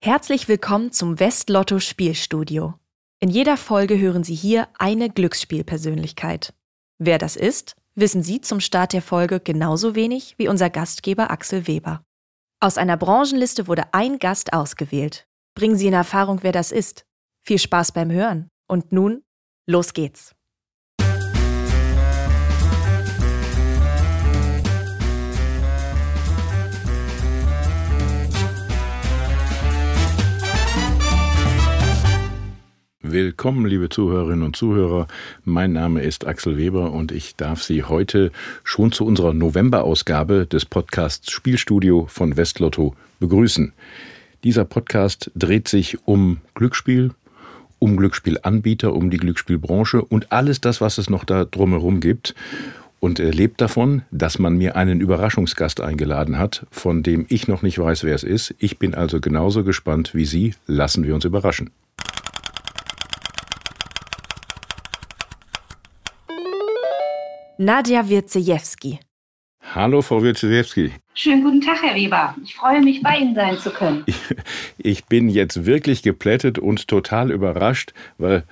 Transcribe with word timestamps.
Herzlich 0.00 0.46
willkommen 0.46 0.92
zum 0.92 1.18
Westlotto 1.18 1.80
Spielstudio. 1.80 2.74
In 3.18 3.30
jeder 3.30 3.56
Folge 3.56 3.98
hören 3.98 4.22
Sie 4.22 4.36
hier 4.36 4.68
eine 4.78 5.10
Glücksspielpersönlichkeit. 5.10 6.54
Wer 6.98 7.18
das 7.18 7.34
ist, 7.34 7.74
wissen 7.96 8.22
Sie 8.22 8.40
zum 8.40 8.60
Start 8.60 8.92
der 8.92 9.02
Folge 9.02 9.40
genauso 9.40 9.96
wenig 9.96 10.36
wie 10.38 10.46
unser 10.46 10.70
Gastgeber 10.70 11.32
Axel 11.32 11.66
Weber. 11.66 12.04
Aus 12.60 12.78
einer 12.78 12.96
Branchenliste 12.96 13.66
wurde 13.66 13.92
ein 13.92 14.20
Gast 14.20 14.52
ausgewählt. 14.52 15.26
Bringen 15.56 15.76
Sie 15.76 15.88
in 15.88 15.94
Erfahrung, 15.94 16.44
wer 16.44 16.52
das 16.52 16.70
ist. 16.70 17.04
Viel 17.44 17.58
Spaß 17.58 17.90
beim 17.90 18.12
Hören. 18.12 18.50
Und 18.68 18.92
nun, 18.92 19.24
los 19.66 19.94
geht's. 19.94 20.32
Willkommen, 33.10 33.64
liebe 33.64 33.88
Zuhörerinnen 33.88 34.42
und 34.42 34.54
Zuhörer. 34.54 35.06
Mein 35.46 35.72
Name 35.72 36.02
ist 36.02 36.26
Axel 36.26 36.58
Weber 36.58 36.92
und 36.92 37.10
ich 37.10 37.36
darf 37.36 37.62
Sie 37.62 37.82
heute 37.82 38.30
schon 38.64 38.92
zu 38.92 39.06
unserer 39.06 39.32
Novemberausgabe 39.32 40.44
des 40.44 40.66
Podcasts 40.66 41.32
Spielstudio 41.32 42.04
von 42.10 42.36
Westlotto 42.36 42.94
begrüßen. 43.18 43.72
Dieser 44.44 44.66
Podcast 44.66 45.30
dreht 45.34 45.68
sich 45.68 46.06
um 46.06 46.42
Glücksspiel, 46.54 47.12
um 47.78 47.96
Glücksspielanbieter, 47.96 48.92
um 48.92 49.08
die 49.08 49.16
Glücksspielbranche 49.16 50.04
und 50.04 50.30
alles 50.30 50.60
das, 50.60 50.82
was 50.82 50.98
es 50.98 51.08
noch 51.08 51.24
da 51.24 51.46
drumherum 51.46 52.00
gibt. 52.00 52.34
Und 53.00 53.20
er 53.20 53.32
lebt 53.32 53.62
davon, 53.62 54.02
dass 54.10 54.38
man 54.38 54.58
mir 54.58 54.76
einen 54.76 55.00
Überraschungsgast 55.00 55.80
eingeladen 55.80 56.38
hat, 56.38 56.66
von 56.70 57.02
dem 57.02 57.24
ich 57.30 57.48
noch 57.48 57.62
nicht 57.62 57.78
weiß, 57.78 58.04
wer 58.04 58.14
es 58.14 58.22
ist. 58.22 58.54
Ich 58.58 58.78
bin 58.78 58.94
also 58.94 59.18
genauso 59.18 59.64
gespannt 59.64 60.14
wie 60.14 60.26
Sie. 60.26 60.52
Lassen 60.66 61.06
wir 61.06 61.14
uns 61.14 61.24
überraschen. 61.24 61.70
Nadja 67.60 68.08
Wirzejewski. 68.08 69.00
Hallo, 69.74 70.00
Frau 70.00 70.22
Wirzejewski. 70.22 70.92
Schönen 71.12 71.42
guten 71.42 71.60
Tag, 71.60 71.82
Herr 71.82 71.96
Weber. 71.96 72.36
Ich 72.44 72.54
freue 72.54 72.80
mich, 72.80 73.02
bei 73.02 73.16
Ihnen 73.18 73.34
sein 73.34 73.58
zu 73.58 73.70
können. 73.70 74.04
Ich, 74.78 75.06
bin 75.06 75.28
jetzt 75.28 75.66
wirklich 75.66 76.04
geplättet 76.04 76.60
und 76.60 76.86
total 76.86 77.32
überrascht, 77.32 77.94
weil 78.16 78.44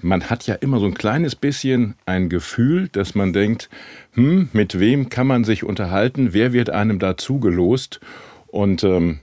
man 0.00 0.30
hat 0.30 0.46
ja 0.46 0.54
immer 0.54 0.78
so 0.78 0.86
ein 0.86 0.94
kleines 0.94 1.34
bisschen 1.34 1.96
ein 2.06 2.28
Gefühl, 2.28 2.88
dass 2.92 3.16
man 3.16 3.32
denkt, 3.32 3.68
hm, 4.12 4.50
mit 4.52 4.78
wem 4.78 5.08
kann 5.08 5.26
man 5.26 5.42
sich 5.42 5.64
unterhalten, 5.64 6.32
wer 6.32 6.52
wird 6.52 6.70
einem 6.70 7.00
da 7.00 7.16
zugelost? 7.16 7.98
Und 8.46 8.84
ähm, 8.84 9.18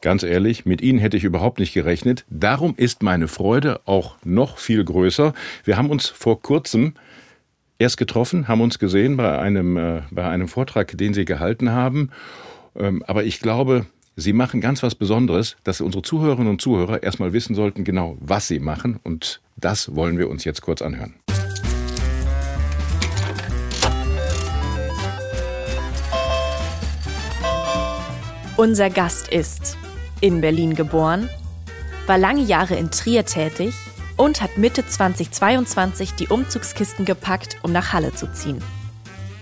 ganz 0.00 0.24
ehrlich, 0.24 0.66
mit 0.66 0.80
Ihnen 0.80 0.98
hätte 0.98 1.16
ich 1.16 1.22
überhaupt 1.22 1.60
nicht 1.60 1.72
gerechnet. 1.72 2.24
Darum 2.30 2.74
ist 2.76 3.04
meine 3.04 3.28
Freude 3.28 3.80
auch 3.84 4.16
noch 4.24 4.58
viel 4.58 4.84
größer. 4.84 5.34
Wir 5.62 5.76
haben 5.76 5.88
uns 5.88 6.08
vor 6.08 6.42
kurzem 6.42 6.94
erst 7.82 7.96
getroffen, 7.96 8.48
haben 8.48 8.60
uns 8.60 8.78
gesehen 8.78 9.16
bei 9.16 9.38
einem, 9.38 9.76
äh, 9.76 10.02
bei 10.10 10.28
einem 10.28 10.48
Vortrag, 10.48 10.96
den 10.96 11.14
Sie 11.14 11.24
gehalten 11.24 11.72
haben. 11.72 12.10
Ähm, 12.76 13.02
aber 13.06 13.24
ich 13.24 13.40
glaube, 13.40 13.86
Sie 14.14 14.32
machen 14.32 14.60
ganz 14.60 14.82
was 14.82 14.94
Besonderes, 14.94 15.56
dass 15.64 15.80
unsere 15.80 16.02
Zuhörerinnen 16.02 16.48
und 16.48 16.60
Zuhörer 16.60 17.02
erstmal 17.02 17.32
wissen 17.32 17.54
sollten, 17.54 17.82
genau 17.82 18.16
was 18.20 18.46
Sie 18.46 18.60
machen. 18.60 19.00
Und 19.02 19.40
das 19.56 19.94
wollen 19.96 20.18
wir 20.18 20.30
uns 20.30 20.44
jetzt 20.44 20.62
kurz 20.62 20.80
anhören. 20.80 21.14
Unser 28.56 28.90
Gast 28.90 29.28
ist 29.32 29.76
in 30.20 30.40
Berlin 30.40 30.74
geboren, 30.74 31.28
war 32.06 32.18
lange 32.18 32.42
Jahre 32.42 32.76
in 32.76 32.90
Trier 32.90 33.24
tätig 33.24 33.74
und 34.22 34.40
hat 34.40 34.56
Mitte 34.56 34.86
2022 34.86 36.14
die 36.14 36.28
Umzugskisten 36.28 37.04
gepackt, 37.04 37.56
um 37.62 37.72
nach 37.72 37.92
Halle 37.92 38.14
zu 38.14 38.32
ziehen. 38.32 38.62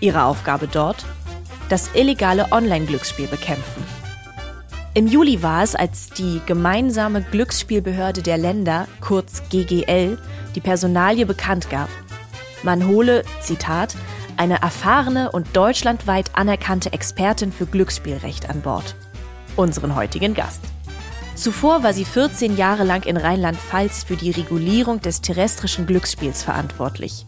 Ihre 0.01 0.25
Aufgabe 0.25 0.69
dort? 0.69 1.05
Das 1.69 1.91
illegale 1.93 2.51
Online-Glücksspiel 2.51 3.27
bekämpfen. 3.27 3.85
Im 4.95 5.07
Juli 5.07 5.43
war 5.43 5.63
es, 5.63 5.75
als 5.75 6.09
die 6.09 6.41
gemeinsame 6.47 7.21
Glücksspielbehörde 7.21 8.23
der 8.23 8.39
Länder, 8.39 8.89
kurz 9.03 9.43
GGL, 9.51 10.17
die 10.55 10.61
Personalie 10.61 11.27
bekannt 11.27 11.69
gab. 11.69 11.91
Man 12.63 12.87
hole, 12.87 13.23
Zitat, 13.43 13.95
eine 14.39 14.63
erfahrene 14.63 15.31
und 15.31 15.55
deutschlandweit 15.55 16.31
anerkannte 16.33 16.95
Expertin 16.95 17.53
für 17.53 17.67
Glücksspielrecht 17.67 18.49
an 18.49 18.63
Bord. 18.63 18.95
Unseren 19.57 19.95
heutigen 19.95 20.33
Gast. 20.33 20.63
Zuvor 21.41 21.83
war 21.83 21.95
sie 21.95 22.05
14 22.05 22.59
Jahre 22.59 22.85
lang 22.85 23.07
in 23.07 23.17
Rheinland-Pfalz 23.17 24.05
für 24.05 24.17
die 24.17 24.31
Regulierung 24.31 25.01
des 25.01 25.23
terrestrischen 25.23 25.87
Glücksspiels 25.87 26.43
verantwortlich. 26.43 27.25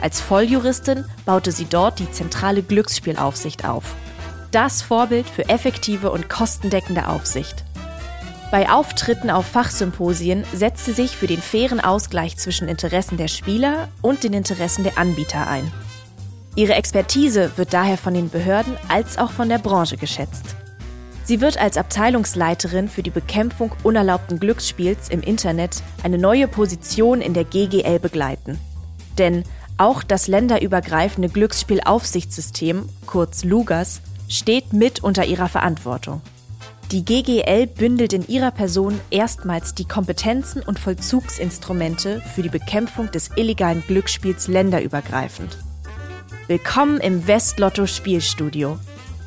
Als 0.00 0.22
Volljuristin 0.22 1.04
baute 1.26 1.52
sie 1.52 1.66
dort 1.66 1.98
die 1.98 2.10
zentrale 2.10 2.62
Glücksspielaufsicht 2.62 3.68
auf. 3.68 3.94
Das 4.52 4.80
Vorbild 4.80 5.28
für 5.28 5.50
effektive 5.50 6.10
und 6.10 6.30
kostendeckende 6.30 7.08
Aufsicht. 7.08 7.62
Bei 8.50 8.70
Auftritten 8.70 9.28
auf 9.28 9.44
Fachsymposien 9.44 10.44
setzt 10.54 10.86
sie 10.86 10.94
sich 10.94 11.14
für 11.14 11.26
den 11.26 11.42
fairen 11.42 11.80
Ausgleich 11.80 12.38
zwischen 12.38 12.68
Interessen 12.68 13.18
der 13.18 13.28
Spieler 13.28 13.88
und 14.00 14.24
den 14.24 14.32
Interessen 14.32 14.82
der 14.82 14.96
Anbieter 14.96 15.46
ein. 15.46 15.70
Ihre 16.56 16.72
Expertise 16.72 17.50
wird 17.56 17.74
daher 17.74 17.98
von 17.98 18.14
den 18.14 18.30
Behörden 18.30 18.78
als 18.88 19.18
auch 19.18 19.30
von 19.30 19.50
der 19.50 19.58
Branche 19.58 19.98
geschätzt. 19.98 20.56
Sie 21.24 21.40
wird 21.40 21.58
als 21.58 21.76
Abteilungsleiterin 21.76 22.88
für 22.88 23.02
die 23.02 23.10
Bekämpfung 23.10 23.72
unerlaubten 23.84 24.40
Glücksspiels 24.40 25.08
im 25.08 25.20
Internet 25.20 25.82
eine 26.02 26.18
neue 26.18 26.48
Position 26.48 27.20
in 27.20 27.32
der 27.32 27.44
GGL 27.44 28.00
begleiten. 28.00 28.58
Denn 29.18 29.44
auch 29.78 30.02
das 30.02 30.26
länderübergreifende 30.26 31.28
Glücksspielaufsichtssystem, 31.28 32.88
kurz 33.06 33.44
LUGAS, 33.44 34.00
steht 34.28 34.72
mit 34.72 35.02
unter 35.02 35.24
ihrer 35.24 35.48
Verantwortung. 35.48 36.22
Die 36.90 37.04
GGL 37.04 37.68
bündelt 37.68 38.12
in 38.12 38.26
ihrer 38.28 38.50
Person 38.50 39.00
erstmals 39.10 39.74
die 39.74 39.86
Kompetenzen 39.86 40.62
und 40.62 40.78
Vollzugsinstrumente 40.78 42.20
für 42.34 42.42
die 42.42 42.50
Bekämpfung 42.50 43.10
des 43.10 43.30
illegalen 43.36 43.82
Glücksspiels 43.86 44.48
länderübergreifend. 44.48 45.56
Willkommen 46.48 47.00
im 47.00 47.26
Westlotto 47.26 47.86
Spielstudio. 47.86 48.78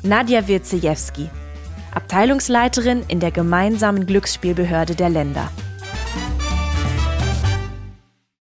Nadja 0.02 0.46
Wirzejewski, 0.46 1.28
Abteilungsleiterin 1.96 3.04
in 3.08 3.20
der 3.20 3.30
gemeinsamen 3.30 4.04
Glücksspielbehörde 4.04 4.94
der 4.94 5.08
Länder. 5.08 5.50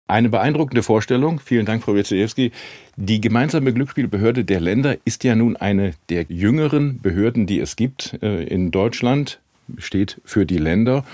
Eine 0.06 0.28
beeindruckende 0.28 0.84
Vorstellung. 0.84 1.40
Vielen 1.40 1.66
Dank, 1.66 1.82
Frau 1.82 1.96
Wieczejewski. 1.96 2.52
Die 2.94 3.20
gemeinsame 3.20 3.72
Glücksspielbehörde 3.72 4.44
der 4.44 4.60
Länder 4.60 4.98
ist 5.04 5.24
ja 5.24 5.34
nun 5.34 5.56
eine 5.56 5.94
der 6.10 6.26
jüngeren 6.28 7.00
Behörden, 7.00 7.46
die 7.46 7.58
es 7.58 7.74
gibt 7.74 8.18
äh, 8.22 8.44
in 8.44 8.70
Deutschland, 8.70 9.40
steht 9.78 10.20
für 10.24 10.46
die 10.46 10.58
Länder. 10.58 11.04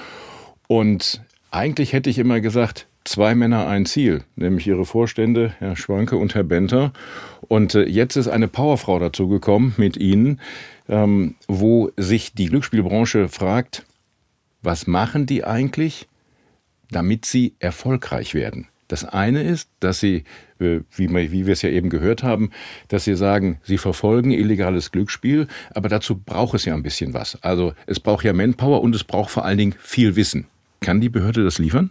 Und 0.69 1.23
eigentlich 1.51 1.95
hätte 1.95 2.11
ich 2.11 2.19
immer 2.19 2.41
gesagt, 2.41 2.87
zwei 3.07 3.35
Männer 3.35 3.67
ein 3.67 3.87
Ziel, 3.87 4.25
nämlich 4.35 4.67
ihre 4.67 4.85
Vorstände, 4.85 5.55
Herr 5.59 5.77
Schwanke 5.77 6.17
und 6.17 6.35
Herr 6.35 6.45
Benter. 6.45 6.93
Und 7.49 7.75
äh, 7.75 7.85
jetzt 7.85 8.17
ist 8.17 8.29
eine 8.29 8.49
Powerfrau 8.49 8.99
dazugekommen 8.99 9.75
mit 9.77 9.97
Ihnen 9.97 10.41
ähm, 10.89 11.35
wo 11.49 11.91
sich 11.97 12.35
die 12.35 12.47
Glücksspielbranche 12.47 13.29
fragt, 13.29 13.85
was 14.63 14.87
machen 14.87 15.27
die 15.27 15.45
eigentlich, 15.45 16.09
damit 16.91 17.25
sie 17.25 17.55
erfolgreich 17.59 18.35
werden? 18.35 18.69
Das 18.89 19.05
eine 19.05 19.43
ist, 19.43 19.69
dass 19.81 19.99
sie, 19.99 20.23
äh, 20.61 20.81
wie, 20.95 21.11
wie 21.11 21.47
wir 21.47 21.53
es 21.53 21.63
ja 21.63 21.71
eben 21.71 21.91
gehört 21.91 22.23
haben, 22.23 22.51
dass 22.89 23.05
sie 23.05 23.17
sagen, 23.17 23.61
sie 23.65 23.79
verfolgen 23.79 24.31
illegales 24.31 24.93
Glücksspiel, 24.93 25.49
aber 25.75 25.89
dazu 25.89 26.17
braucht 26.17 26.55
es 26.55 26.65
ja 26.65 26.75
ein 26.75 26.85
bisschen 26.85 27.13
was. 27.13 27.43
Also 27.43 27.73
es 27.87 27.99
braucht 27.99 28.25
ja 28.25 28.33
Manpower 28.33 28.81
und 28.83 28.95
es 28.95 29.03
braucht 29.03 29.31
vor 29.31 29.45
allen 29.45 29.59
Dingen 29.59 29.75
viel 29.79 30.15
Wissen. 30.15 30.47
Kann 30.81 31.01
die 31.01 31.09
Behörde 31.09 31.43
das 31.43 31.59
liefern? 31.59 31.91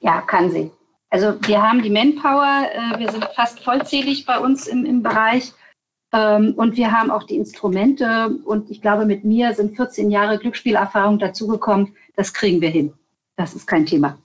Ja, 0.00 0.20
kann 0.20 0.50
sie. 0.50 0.70
Also 1.12 1.34
wir 1.46 1.62
haben 1.62 1.82
die 1.82 1.90
Manpower, 1.90 2.70
äh, 2.72 2.98
wir 2.98 3.10
sind 3.10 3.22
fast 3.36 3.60
vollzählig 3.60 4.24
bei 4.24 4.38
uns 4.38 4.66
im, 4.66 4.86
im 4.86 5.02
Bereich. 5.02 5.52
Ähm, 6.14 6.54
und 6.56 6.74
wir 6.76 6.90
haben 6.90 7.10
auch 7.10 7.24
die 7.24 7.36
Instrumente. 7.36 8.30
Und 8.46 8.70
ich 8.70 8.80
glaube, 8.80 9.04
mit 9.04 9.22
mir 9.22 9.52
sind 9.52 9.76
14 9.76 10.10
Jahre 10.10 10.38
Glücksspielerfahrung 10.38 11.18
dazugekommen. 11.18 11.94
Das 12.16 12.32
kriegen 12.32 12.62
wir 12.62 12.70
hin. 12.70 12.94
Das 13.36 13.54
ist 13.54 13.66
kein 13.66 13.84
Thema. 13.84 14.16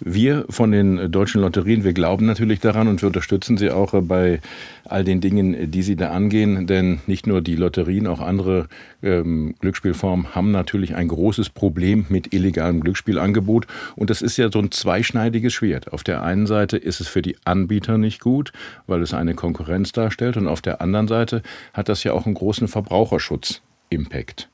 Wir 0.00 0.44
von 0.48 0.70
den 0.70 1.10
deutschen 1.10 1.40
Lotterien, 1.40 1.82
wir 1.82 1.92
glauben 1.92 2.26
natürlich 2.26 2.60
daran 2.60 2.86
und 2.86 3.02
wir 3.02 3.08
unterstützen 3.08 3.56
sie 3.56 3.70
auch 3.70 3.92
bei 4.02 4.40
all 4.84 5.02
den 5.02 5.20
Dingen, 5.20 5.72
die 5.72 5.82
sie 5.82 5.96
da 5.96 6.10
angehen. 6.10 6.68
Denn 6.68 7.00
nicht 7.08 7.26
nur 7.26 7.40
die 7.40 7.56
Lotterien, 7.56 8.06
auch 8.06 8.20
andere 8.20 8.68
ähm, 9.02 9.56
Glücksspielformen 9.58 10.36
haben 10.36 10.52
natürlich 10.52 10.94
ein 10.94 11.08
großes 11.08 11.50
Problem 11.50 12.06
mit 12.10 12.32
illegalem 12.32 12.80
Glücksspielangebot. 12.80 13.66
Und 13.96 14.10
das 14.10 14.22
ist 14.22 14.36
ja 14.36 14.52
so 14.52 14.60
ein 14.60 14.70
zweischneidiges 14.70 15.52
Schwert. 15.52 15.92
Auf 15.92 16.04
der 16.04 16.22
einen 16.22 16.46
Seite 16.46 16.76
ist 16.76 17.00
es 17.00 17.08
für 17.08 17.22
die 17.22 17.36
Anbieter 17.44 17.98
nicht 17.98 18.20
gut, 18.20 18.52
weil 18.86 19.02
es 19.02 19.14
eine 19.14 19.34
Konkurrenz 19.34 19.90
darstellt. 19.90 20.36
Und 20.36 20.46
auf 20.46 20.62
der 20.62 20.80
anderen 20.80 21.08
Seite 21.08 21.42
hat 21.74 21.88
das 21.88 22.04
ja 22.04 22.12
auch 22.12 22.24
einen 22.24 22.36
großen 22.36 22.68
Verbraucherschutz-Impact. 22.68 24.48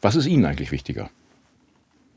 Was 0.00 0.16
ist 0.16 0.26
Ihnen 0.26 0.44
eigentlich 0.44 0.72
wichtiger? 0.72 1.08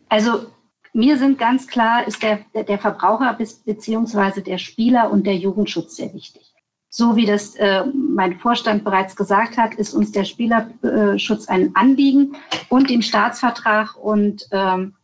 Also 0.10 0.48
mir 0.94 1.18
sind 1.18 1.38
ganz 1.38 1.68
klar, 1.68 2.06
ist 2.08 2.22
der, 2.22 2.40
der 2.54 2.80
Verbraucher 2.80 3.38
beziehungsweise 3.66 4.42
der 4.42 4.58
Spieler 4.58 5.12
und 5.12 5.26
der 5.26 5.36
Jugendschutz 5.36 5.96
sehr 5.96 6.14
wichtig. 6.14 6.54
So 6.90 7.16
wie 7.16 7.26
das 7.26 7.56
äh, 7.56 7.86
mein 7.86 8.38
Vorstand 8.40 8.84
bereits 8.84 9.16
gesagt 9.16 9.58
hat, 9.58 9.76
ist 9.76 9.94
uns 9.94 10.12
der 10.12 10.26
Spielerschutz 10.26 11.48
ein 11.48 11.74
Anliegen 11.74 12.36
und 12.68 12.90
den 12.90 13.02
Staatsvertrag. 13.02 13.96
Und 13.96 14.46
ähm, 14.52 14.96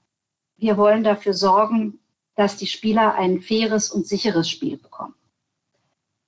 wir 0.58 0.76
wollen 0.76 1.06
dafür 1.06 1.34
sorgen, 1.34 2.00
dass 2.36 2.58
die 2.58 2.68
Spieler 2.68 3.16
ein 3.16 3.40
faires 3.40 3.90
und 3.90 4.06
sicheres 4.06 4.50
Spiel 4.50 4.78
bekommen. 4.78 5.14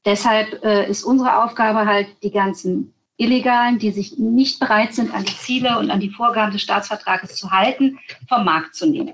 Deshalb 0.06 0.64
äh, 0.64 0.90
ist 0.90 1.04
unsere 1.04 1.44
Aufgabe 1.44 1.86
halt, 1.86 2.08
die 2.24 2.32
ganzen 2.32 2.94
Illegalen, 3.18 3.80
die 3.80 3.92
sich 3.92 4.18
nicht 4.18 4.62
bereit 4.62 4.94
sind, 4.94 5.14
an 5.14 5.26
die 5.26 5.36
Ziele 5.36 5.78
und 5.78 5.92
an 5.92 6.00
die 6.00 6.10
Vorgaben 6.10 6.54
des 6.54 6.62
Staatsvertrages 6.62 7.36
zu 7.36 7.52
halten, 7.52 8.00
vom 8.30 8.46
Markt 8.46 8.76
zu 8.76 8.86
nehmen. 8.90 9.14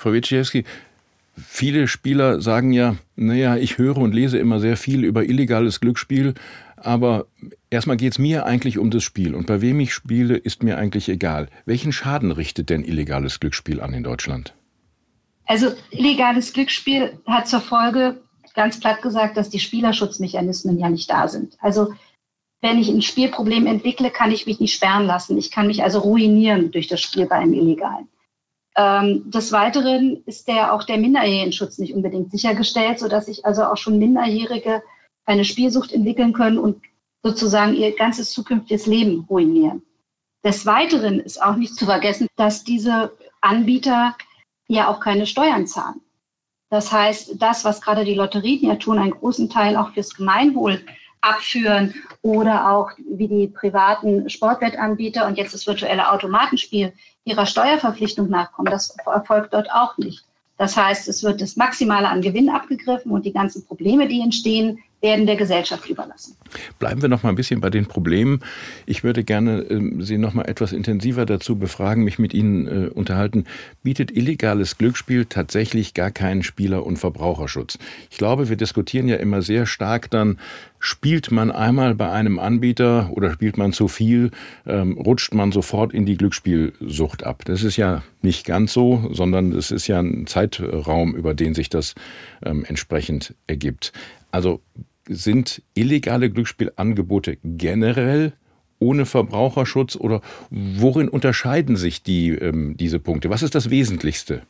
Frau 0.00 0.14
Witschiewski, 0.14 0.64
viele 1.36 1.86
Spieler 1.86 2.40
sagen 2.40 2.72
ja, 2.72 2.96
naja, 3.16 3.56
ich 3.56 3.76
höre 3.76 3.98
und 3.98 4.14
lese 4.14 4.38
immer 4.38 4.58
sehr 4.58 4.78
viel 4.78 5.04
über 5.04 5.24
illegales 5.24 5.78
Glücksspiel, 5.78 6.32
aber 6.76 7.26
erstmal 7.68 7.98
geht 7.98 8.12
es 8.12 8.18
mir 8.18 8.46
eigentlich 8.46 8.78
um 8.78 8.90
das 8.90 9.02
Spiel 9.02 9.34
und 9.34 9.46
bei 9.46 9.60
wem 9.60 9.78
ich 9.78 9.92
spiele, 9.92 10.38
ist 10.38 10.62
mir 10.62 10.78
eigentlich 10.78 11.10
egal. 11.10 11.50
Welchen 11.66 11.92
Schaden 11.92 12.32
richtet 12.32 12.70
denn 12.70 12.82
illegales 12.82 13.40
Glücksspiel 13.40 13.82
an 13.82 13.92
in 13.92 14.02
Deutschland? 14.02 14.54
Also 15.44 15.70
illegales 15.90 16.54
Glücksspiel 16.54 17.18
hat 17.26 17.46
zur 17.46 17.60
Folge, 17.60 18.22
ganz 18.54 18.80
platt 18.80 19.02
gesagt, 19.02 19.36
dass 19.36 19.50
die 19.50 19.60
Spielerschutzmechanismen 19.60 20.78
ja 20.78 20.88
nicht 20.88 21.10
da 21.10 21.28
sind. 21.28 21.58
Also 21.60 21.92
wenn 22.62 22.78
ich 22.78 22.88
ein 22.88 23.02
Spielproblem 23.02 23.66
entwickle, 23.66 24.10
kann 24.10 24.32
ich 24.32 24.46
mich 24.46 24.60
nicht 24.60 24.74
sperren 24.74 25.04
lassen. 25.04 25.36
Ich 25.36 25.50
kann 25.50 25.66
mich 25.66 25.82
also 25.82 25.98
ruinieren 25.98 26.70
durch 26.70 26.86
das 26.86 27.02
Spiel 27.02 27.26
bei 27.26 27.36
einem 27.36 27.52
Illegalen. 27.52 28.08
Ähm, 28.76 29.30
des 29.30 29.52
Weiteren 29.52 30.22
ist 30.26 30.48
der, 30.48 30.72
auch 30.72 30.84
der 30.84 30.98
Minderjährigenschutz 30.98 31.78
nicht 31.78 31.94
unbedingt 31.94 32.30
sichergestellt, 32.30 32.98
sodass 32.98 33.26
sich 33.26 33.44
also 33.44 33.64
auch 33.64 33.76
schon 33.76 33.98
Minderjährige 33.98 34.82
eine 35.24 35.44
Spielsucht 35.44 35.92
entwickeln 35.92 36.32
können 36.32 36.58
und 36.58 36.82
sozusagen 37.22 37.74
ihr 37.74 37.94
ganzes 37.94 38.32
zukünftiges 38.32 38.86
Leben 38.86 39.26
ruinieren. 39.28 39.82
Des 40.44 40.64
Weiteren 40.64 41.20
ist 41.20 41.42
auch 41.42 41.56
nicht 41.56 41.74
zu 41.74 41.84
vergessen, 41.84 42.28
dass 42.36 42.64
diese 42.64 43.12
Anbieter 43.40 44.16
ja 44.68 44.88
auch 44.88 45.00
keine 45.00 45.26
Steuern 45.26 45.66
zahlen. 45.66 46.00
Das 46.70 46.92
heißt, 46.92 47.42
das, 47.42 47.64
was 47.64 47.80
gerade 47.80 48.04
die 48.04 48.14
Lotterien 48.14 48.70
ja 48.70 48.76
tun, 48.76 48.98
einen 48.98 49.10
großen 49.10 49.50
Teil 49.50 49.76
auch 49.76 49.92
fürs 49.92 50.14
Gemeinwohl 50.14 50.80
abführen 51.20 51.94
oder 52.22 52.70
auch 52.70 52.90
wie 53.08 53.28
die 53.28 53.48
privaten 53.48 54.28
Sportwettanbieter 54.30 55.26
und 55.26 55.36
jetzt 55.36 55.54
das 55.54 55.66
virtuelle 55.66 56.10
Automatenspiel 56.10 56.92
ihrer 57.24 57.46
Steuerverpflichtung 57.46 58.28
nachkommen. 58.28 58.70
Das 58.70 58.96
erfolgt 59.06 59.52
dort 59.52 59.70
auch 59.70 59.98
nicht. 59.98 60.24
Das 60.56 60.76
heißt, 60.76 61.08
es 61.08 61.22
wird 61.22 61.40
das 61.40 61.56
Maximale 61.56 62.08
an 62.08 62.20
Gewinn 62.20 62.50
abgegriffen 62.50 63.12
und 63.12 63.24
die 63.24 63.32
ganzen 63.32 63.66
Probleme, 63.66 64.08
die 64.08 64.20
entstehen, 64.20 64.82
werden 65.00 65.26
der 65.26 65.36
Gesellschaft 65.36 65.88
überlassen. 65.88 66.36
Bleiben 66.78 67.00
wir 67.00 67.08
noch 67.08 67.22
mal 67.22 67.30
ein 67.30 67.36
bisschen 67.36 67.60
bei 67.60 67.70
den 67.70 67.86
Problemen. 67.86 68.40
Ich 68.86 69.02
würde 69.02 69.24
gerne 69.24 69.62
äh, 69.62 70.02
Sie 70.02 70.18
noch 70.18 70.34
mal 70.34 70.44
etwas 70.44 70.72
intensiver 70.72 71.26
dazu 71.26 71.56
befragen, 71.56 72.04
mich 72.04 72.18
mit 72.18 72.34
Ihnen 72.34 72.66
äh, 72.66 72.88
unterhalten. 72.88 73.44
Bietet 73.82 74.10
illegales 74.10 74.76
Glücksspiel 74.76 75.24
tatsächlich 75.24 75.94
gar 75.94 76.10
keinen 76.10 76.42
Spieler- 76.42 76.84
und 76.84 76.98
Verbraucherschutz? 76.98 77.78
Ich 78.10 78.18
glaube, 78.18 78.48
wir 78.48 78.56
diskutieren 78.56 79.08
ja 79.08 79.16
immer 79.16 79.42
sehr 79.42 79.66
stark 79.66 80.10
dann, 80.10 80.38
spielt 80.78 81.30
man 81.30 81.50
einmal 81.50 81.94
bei 81.94 82.10
einem 82.10 82.38
Anbieter 82.38 83.10
oder 83.12 83.32
spielt 83.32 83.58
man 83.58 83.72
zu 83.72 83.88
viel, 83.88 84.30
ähm, 84.66 84.98
rutscht 84.98 85.34
man 85.34 85.52
sofort 85.52 85.92
in 85.92 86.06
die 86.06 86.16
Glücksspielsucht 86.16 87.24
ab. 87.24 87.44
Das 87.44 87.62
ist 87.62 87.76
ja 87.76 88.02
nicht 88.22 88.46
ganz 88.46 88.72
so, 88.72 89.08
sondern 89.12 89.52
es 89.52 89.70
ist 89.70 89.86
ja 89.86 90.00
ein 90.00 90.26
Zeitraum, 90.26 91.14
über 91.14 91.34
den 91.34 91.54
sich 91.54 91.68
das 91.68 91.94
ähm, 92.42 92.64
entsprechend 92.64 93.34
ergibt. 93.46 93.92
Also 94.32 94.60
sind 95.10 95.62
illegale 95.74 96.30
Glücksspielangebote 96.30 97.38
generell 97.42 98.32
ohne 98.78 99.04
Verbraucherschutz 99.04 99.96
oder 99.96 100.22
worin 100.50 101.08
unterscheiden 101.08 101.76
sich 101.76 102.02
die, 102.02 102.30
ähm, 102.30 102.76
diese 102.76 102.98
Punkte? 102.98 103.28
Was 103.28 103.42
ist 103.42 103.54
das 103.54 103.68
Wesentlichste 103.68 104.42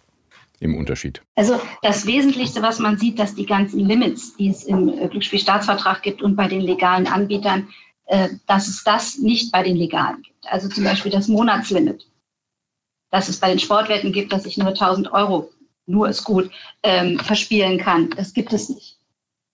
im 0.61 0.77
Unterschied? 0.77 1.23
Also 1.35 1.61
das 1.83 2.07
Wesentlichste, 2.07 2.63
was 2.63 2.79
man 2.79 2.99
sieht, 2.99 3.19
dass 3.19 3.35
die 3.35 3.47
ganzen 3.47 3.81
Limits, 3.81 4.37
die 4.37 4.51
es 4.51 4.65
im 4.65 4.89
äh, 4.89 5.09
Glücksspielstaatsvertrag 5.09 6.03
gibt 6.03 6.23
und 6.23 6.37
bei 6.37 6.47
den 6.47 6.61
legalen 6.61 7.07
Anbietern, 7.07 7.69
äh, 8.07 8.29
dass 8.47 8.69
es 8.69 8.85
das 8.85 9.19
nicht 9.19 9.51
bei 9.51 9.63
den 9.63 9.77
legalen 9.77 10.23
gibt. 10.23 10.47
Also 10.47 10.69
zum 10.69 10.85
Beispiel 10.85 11.11
das 11.11 11.27
Monatslimit, 11.27 12.07
dass 13.11 13.29
es 13.29 13.41
bei 13.41 13.49
den 13.49 13.59
Sportwetten 13.59 14.13
gibt, 14.13 14.33
dass 14.33 14.47
ich 14.47 14.59
nur 14.59 14.69
1000 14.69 15.13
Euro, 15.13 15.51
nur 15.87 16.09
ist 16.09 16.23
gut, 16.23 16.51
ähm, 16.85 17.19
verspielen 17.19 17.79
kann. 17.79 18.11
Das 18.11 18.33
gibt 18.33 18.53
es 18.53 18.69
nicht. 18.69 19.00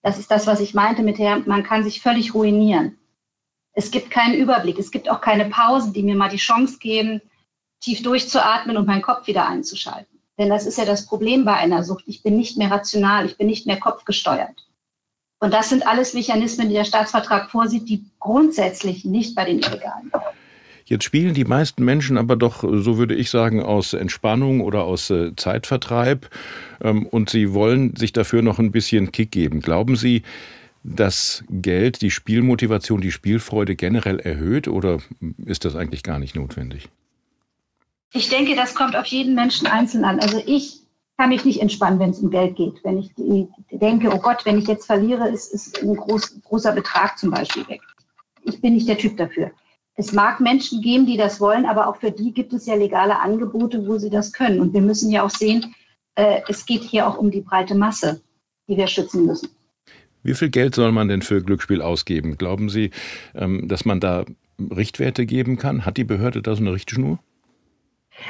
Das 0.06 0.18
ist 0.18 0.30
das, 0.30 0.46
was 0.46 0.60
ich 0.60 0.72
meinte 0.72 1.02
mit 1.02 1.18
der, 1.18 1.40
man 1.46 1.64
kann 1.64 1.82
sich 1.82 2.00
völlig 2.00 2.32
ruinieren. 2.32 2.96
Es 3.72 3.90
gibt 3.90 4.08
keinen 4.08 4.34
Überblick. 4.34 4.78
Es 4.78 4.92
gibt 4.92 5.10
auch 5.10 5.20
keine 5.20 5.46
Pausen, 5.46 5.92
die 5.92 6.04
mir 6.04 6.14
mal 6.14 6.28
die 6.28 6.36
Chance 6.36 6.78
geben, 6.78 7.20
tief 7.80 8.04
durchzuatmen 8.04 8.76
und 8.76 8.86
meinen 8.86 9.02
Kopf 9.02 9.26
wieder 9.26 9.48
einzuschalten. 9.48 10.20
Denn 10.38 10.48
das 10.48 10.64
ist 10.64 10.78
ja 10.78 10.84
das 10.84 11.06
Problem 11.06 11.44
bei 11.44 11.54
einer 11.54 11.82
Sucht. 11.82 12.04
Ich 12.06 12.22
bin 12.22 12.36
nicht 12.36 12.56
mehr 12.56 12.70
rational, 12.70 13.26
ich 13.26 13.36
bin 13.36 13.48
nicht 13.48 13.66
mehr 13.66 13.80
kopfgesteuert. 13.80 14.68
Und 15.40 15.52
das 15.52 15.70
sind 15.70 15.88
alles 15.88 16.14
Mechanismen, 16.14 16.68
die 16.68 16.76
der 16.76 16.84
Staatsvertrag 16.84 17.50
vorsieht, 17.50 17.88
die 17.88 18.04
grundsätzlich 18.20 19.04
nicht 19.04 19.34
bei 19.34 19.44
den 19.44 19.58
Illegalen 19.58 20.12
Jetzt 20.88 21.02
spielen 21.02 21.34
die 21.34 21.44
meisten 21.44 21.84
Menschen 21.84 22.16
aber 22.16 22.36
doch, 22.36 22.62
so 22.62 22.96
würde 22.96 23.16
ich 23.16 23.28
sagen, 23.28 23.60
aus 23.60 23.92
Entspannung 23.92 24.60
oder 24.60 24.84
aus 24.84 25.10
äh, 25.10 25.34
Zeitvertreib 25.34 26.30
ähm, 26.80 27.06
und 27.06 27.28
sie 27.28 27.52
wollen 27.52 27.96
sich 27.96 28.12
dafür 28.12 28.40
noch 28.42 28.60
ein 28.60 28.70
bisschen 28.70 29.10
Kick 29.10 29.32
geben. 29.32 29.60
Glauben 29.60 29.96
Sie, 29.96 30.22
dass 30.84 31.42
Geld 31.50 32.02
die 32.02 32.12
Spielmotivation, 32.12 33.00
die 33.00 33.10
Spielfreude 33.10 33.74
generell 33.74 34.20
erhöht 34.20 34.68
oder 34.68 34.98
ist 35.44 35.64
das 35.64 35.74
eigentlich 35.74 36.04
gar 36.04 36.20
nicht 36.20 36.36
notwendig? 36.36 36.88
Ich 38.12 38.28
denke, 38.28 38.54
das 38.54 38.76
kommt 38.76 38.94
auf 38.94 39.06
jeden 39.06 39.34
Menschen 39.34 39.66
einzeln 39.66 40.04
an. 40.04 40.20
Also 40.20 40.40
ich 40.46 40.82
kann 41.18 41.30
mich 41.30 41.44
nicht 41.44 41.60
entspannen, 41.60 41.98
wenn 41.98 42.10
es 42.10 42.20
um 42.20 42.30
Geld 42.30 42.54
geht. 42.54 42.84
Wenn 42.84 42.98
ich 42.98 43.10
denke, 43.72 44.14
oh 44.14 44.18
Gott, 44.18 44.46
wenn 44.46 44.58
ich 44.58 44.68
jetzt 44.68 44.86
verliere, 44.86 45.28
ist, 45.30 45.52
ist 45.52 45.82
ein 45.82 45.96
groß, 45.96 46.42
großer 46.44 46.70
Betrag 46.70 47.18
zum 47.18 47.32
Beispiel 47.32 47.66
weg. 47.66 47.80
Ich 48.44 48.60
bin 48.60 48.74
nicht 48.74 48.88
der 48.88 48.98
Typ 48.98 49.16
dafür. 49.16 49.50
Es 49.96 50.12
mag 50.12 50.40
Menschen 50.40 50.82
geben, 50.82 51.06
die 51.06 51.16
das 51.16 51.40
wollen, 51.40 51.64
aber 51.64 51.88
auch 51.88 51.96
für 51.96 52.10
die 52.10 52.32
gibt 52.32 52.52
es 52.52 52.66
ja 52.66 52.74
legale 52.74 53.18
Angebote, 53.18 53.86
wo 53.86 53.96
sie 53.96 54.10
das 54.10 54.32
können. 54.32 54.60
Und 54.60 54.74
wir 54.74 54.82
müssen 54.82 55.10
ja 55.10 55.22
auch 55.22 55.30
sehen, 55.30 55.74
äh, 56.16 56.40
es 56.48 56.66
geht 56.66 56.82
hier 56.82 57.08
auch 57.08 57.16
um 57.16 57.30
die 57.30 57.40
breite 57.40 57.74
Masse, 57.74 58.20
die 58.68 58.76
wir 58.76 58.86
schützen 58.86 59.24
müssen. 59.24 59.48
Wie 60.22 60.34
viel 60.34 60.50
Geld 60.50 60.74
soll 60.74 60.92
man 60.92 61.08
denn 61.08 61.22
für 61.22 61.42
Glücksspiel 61.42 61.80
ausgeben? 61.80 62.36
Glauben 62.36 62.68
Sie, 62.68 62.90
ähm, 63.34 63.68
dass 63.68 63.84
man 63.84 64.00
da 64.00 64.26
Richtwerte 64.58 65.24
geben 65.24 65.56
kann? 65.56 65.86
Hat 65.86 65.96
die 65.96 66.04
Behörde 66.04 66.42
da 66.42 66.54
so 66.54 66.62
eine 66.62 66.72
Richtschnur? 66.72 67.18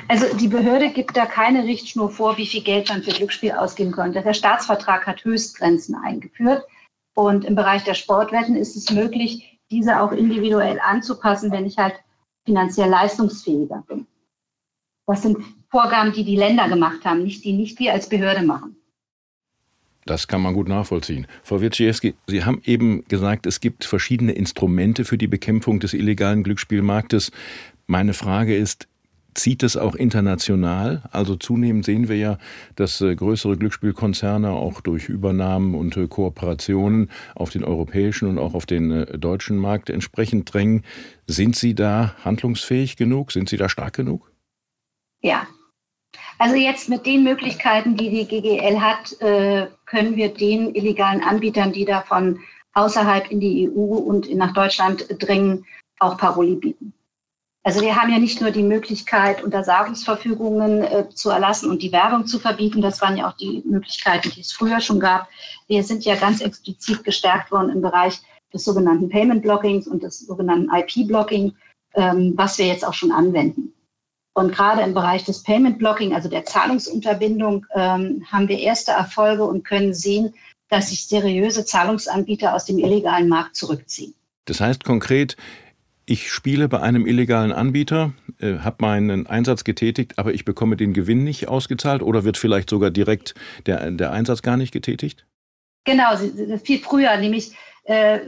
Also 0.09 0.27
die 0.37 0.49
Behörde 0.49 0.91
gibt 0.91 1.17
da 1.17 1.27
keine 1.27 1.65
Richtschnur 1.65 2.11
vor, 2.11 2.37
wie 2.39 2.47
viel 2.47 2.63
Geld 2.63 2.89
man 2.89 3.03
für 3.03 3.13
Glücksspiel 3.13 3.53
ausgeben 3.53 3.93
könnte. 3.93 4.23
Der 4.23 4.35
Staatsvertrag 4.35 5.07
hat 5.07 5.25
Höchstgrenzen 5.25 5.95
eingeführt. 5.95 6.65
Und 7.15 7.45
im 7.45 7.55
Bereich 7.55 7.83
der 7.85 7.95
Sportwetten 7.95 8.57
ist 8.57 8.77
es 8.77 8.91
möglich, 8.91 9.56
diese 9.71 10.01
auch 10.01 10.13
individuell 10.13 10.81
anzupassen, 10.81 11.51
wenn 11.51 11.67
ich 11.67 11.77
halt 11.79 11.95
finanziell 12.45 12.89
leistungsfähiger 12.89 13.85
bin. 13.89 14.07
Das 15.07 15.23
sind 15.23 15.39
Vorgaben, 15.71 16.13
die 16.13 16.25
die 16.25 16.37
Länder 16.37 16.69
gemacht 16.69 17.05
haben, 17.05 17.23
nicht 17.23 17.45
die 17.45 17.53
nicht 17.53 17.79
wir 17.79 17.93
als 17.93 18.09
Behörde 18.09 18.43
machen. 18.43 18.77
Das 20.05 20.29
kann 20.29 20.41
man 20.41 20.55
gut 20.55 20.69
nachvollziehen. 20.69 21.27
Frau 21.43 21.61
Wierciewski, 21.61 22.15
Sie 22.29 22.45
haben 22.45 22.61
eben 22.65 23.05
gesagt, 23.09 23.45
es 23.45 23.61
gibt 23.61 23.85
verschiedene 23.85 24.33
Instrumente 24.33 25.05
für 25.05 25.19
die 25.19 25.27
Bekämpfung 25.27 25.81
des 25.81 25.95
illegalen 25.95 26.45
Glücksspielmarktes. 26.45 27.33
Meine 27.89 28.15
Frage 28.15 28.57
ist, 28.57 28.87
Zieht 29.37 29.63
es 29.63 29.77
auch 29.77 29.95
international? 29.95 31.03
Also 31.13 31.37
zunehmend 31.37 31.85
sehen 31.85 32.09
wir 32.09 32.17
ja, 32.17 32.39
dass 32.75 33.03
äh, 33.03 33.15
größere 33.15 33.59
Glücksspielkonzerne 33.59 34.51
auch 34.51 34.81
durch 34.81 35.11
Übernahmen 35.11 35.75
und 35.75 35.95
äh, 35.99 36.09
Kooperationen 36.09 37.11
auf 37.35 37.51
den 37.51 37.63
europäischen 37.63 38.31
und 38.31 38.39
auch 38.39 38.55
auf 38.55 38.65
den 38.65 38.91
äh, 38.91 39.19
deutschen 39.19 39.59
Markt 39.59 39.91
entsprechend 39.91 40.55
drängen. 40.55 40.85
Sind 41.27 41.55
Sie 41.55 41.75
da 41.75 42.15
handlungsfähig 42.25 42.97
genug? 42.97 43.31
Sind 43.31 43.51
Sie 43.51 43.59
da 43.59 43.69
stark 43.69 43.93
genug? 43.93 44.33
Ja. 45.21 45.47
Also 46.39 46.57
jetzt 46.57 46.89
mit 46.89 47.05
den 47.05 47.23
Möglichkeiten, 47.23 47.95
die 47.95 48.09
die 48.11 48.27
GGL 48.27 48.81
hat, 48.81 49.17
können 49.87 50.17
wir 50.17 50.35
den 50.35 50.75
illegalen 50.75 51.23
Anbietern, 51.23 51.73
die 51.73 51.87
da 51.87 52.03
von 52.03 52.41
außerhalb 52.75 53.31
in 53.31 53.41
die 53.41 53.71
EU 53.71 53.97
und 53.97 54.35
nach 54.35 54.53
Deutschland 54.53 55.07
dringen, 55.19 55.65
auch 55.99 56.19
Paroli 56.19 56.57
bieten. 56.57 56.93
Also 57.67 57.81
wir 57.81 57.97
haben 57.97 58.13
ja 58.13 58.21
nicht 58.21 58.41
nur 58.41 58.53
die 58.53 58.63
Möglichkeit, 58.63 59.43
Untersagungsverfügungen 59.43 60.85
äh, 60.85 61.09
zu 61.13 61.31
erlassen 61.31 61.69
und 61.69 61.83
die 61.83 61.91
Werbung 61.91 62.25
zu 62.25 62.39
verbieten. 62.39 62.81
Das 62.81 63.03
waren 63.03 63.17
ja 63.17 63.29
auch 63.29 63.37
die 63.37 63.61
Möglichkeiten, 63.67 64.31
die 64.31 64.43
es 64.43 64.53
früher 64.53 64.81
schon 64.81 65.01
gab. 65.01 65.29
Wir 65.67 65.83
sind 65.83 66.05
ja 66.05 66.15
ganz 66.15 66.41
explizit 66.41 67.03
gestärkt 67.03 67.51
worden 67.51 67.71
im 67.71 67.83
Bereich 67.83 68.21
des 68.55 68.63
sogenannten 68.63 69.09
Payment 69.09 69.43
Blockings 69.43 69.89
und 69.89 70.05
des 70.05 70.21
sogenannten 70.21 70.71
IP 70.73 71.09
Blocking, 71.09 71.57
ähm, 71.95 72.35
was 72.37 72.57
wir 72.57 72.67
jetzt 72.67 72.87
auch 72.87 72.95
schon 72.95 73.11
anwenden. 73.11 73.73
Und 74.35 74.55
gerade 74.55 74.83
im 74.83 74.95
Bereich 74.95 75.25
des 75.25 75.43
Payment 75.43 75.81
Blocking, 75.81 76.15
also 76.15 76.29
der 76.29 76.45
Zahlungsunterbindung, 76.45 77.67
ähm, 77.75 78.25
haben 78.31 78.47
wir 78.47 78.61
erste 78.61 78.93
Erfolge 78.93 79.43
und 79.43 79.65
können 79.65 79.93
sehen, 79.93 80.33
dass 80.69 80.91
sich 80.91 81.09
seriöse 81.09 81.65
Zahlungsanbieter 81.65 82.55
aus 82.55 82.65
dem 82.65 82.79
illegalen 82.79 83.29
Markt 83.29 83.57
zurückziehen. 83.57 84.15
Das 84.45 84.61
heißt 84.61 84.85
konkret, 84.85 85.37
ich 86.07 86.31
spiele 86.31 86.69
bei 86.69 86.81
einem 86.81 87.05
illegalen 87.05 87.53
Anbieter, 87.53 88.13
äh, 88.41 88.59
habe 88.59 88.77
meinen 88.81 89.27
Einsatz 89.27 89.65
getätigt, 89.65 90.19
aber 90.19 90.33
ich 90.33 90.45
bekomme 90.45 90.77
den 90.77 90.93
Gewinn 90.93 91.25
nicht 91.25 91.49
ausgezahlt 91.49 92.01
oder 92.01 92.25
wird 92.25 92.37
vielleicht 92.39 92.71
sogar 92.71 92.91
direkt 92.91 93.35
der, 93.67 93.91
der 93.91 94.13
Einsatz 94.13 94.43
gar 94.43 94.57
nicht 94.57 94.73
getätigt? 94.73 95.27
Genau, 95.85 96.17
viel 96.63 96.79
früher, 96.79 97.17
nämlich 97.17 97.57
äh, 97.85 98.21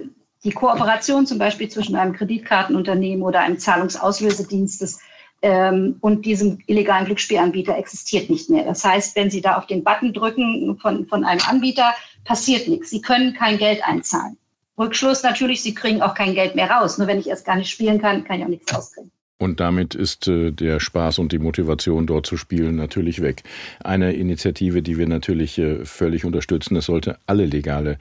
die 0.44 0.50
Kooperation 0.50 1.26
zum 1.26 1.38
Beispiel 1.38 1.68
zwischen 1.68 1.97
einem 1.97 2.12
Kreditkartenunternehmen 2.12 3.23
oder 3.23 3.40
einem 3.40 3.58
Zahlungsauslösedienstes 3.58 5.00
ähm, 5.42 5.97
und 6.00 6.26
diesem 6.26 6.58
illegalen 6.66 7.06
Glücksspielanbieter 7.06 7.76
existiert 7.76 8.28
nicht 8.28 8.50
mehr. 8.50 8.64
Das 8.64 8.85
heißt, 8.85 9.14
wenn 9.14 9.30
Sie 9.30 9.40
da 9.40 9.56
auf 9.56 9.66
den 9.66 9.85
Button 9.85 10.12
drücken 10.12 10.78
von, 10.80 11.06
von 11.06 11.25
einem 11.25 11.40
Anbieter, 11.49 11.94
passiert 12.25 12.66
nichts. 12.68 12.90
Sie 12.90 13.00
können 13.00 13.35
kein 13.35 13.58
Geld 13.58 13.85
einzahlen. 13.85 14.37
Rückschluss 14.78 15.23
natürlich, 15.23 15.62
Sie 15.62 15.75
kriegen 15.75 16.02
auch 16.02 16.14
kein 16.14 16.35
Geld 16.35 16.54
mehr 16.54 16.70
raus. 16.70 16.99
Nur 16.99 17.06
wenn 17.06 17.18
ich 17.18 17.28
erst 17.28 17.44
gar 17.44 17.56
nicht 17.56 17.70
spielen 17.70 18.00
kann, 18.00 18.25
kann 18.25 18.38
ich 18.38 18.44
auch 18.44 18.49
nichts 18.49 18.75
rauskriegen. 18.75 19.11
Und 19.40 19.61
damit 19.61 19.94
ist 19.94 20.26
äh, 20.26 20.50
der 20.50 20.80
Spaß 20.80 21.20
und 21.20 21.30
die 21.30 21.38
Motivation, 21.38 22.08
dort 22.08 22.26
zu 22.26 22.37
spielen, 22.37 22.75
natürlich 22.75 23.23
weg. 23.23 23.44
Eine 23.85 24.12
Initiative, 24.12 24.82
die 24.82 24.99
wir 24.99 25.06
natürlich 25.06 25.58
äh, 25.58 25.85
völlig 25.85 26.25
unterstützen. 26.25 26.75
Es 26.75 26.87
sollte 26.87 27.18
alle 27.26 27.47
legale, 27.47 27.99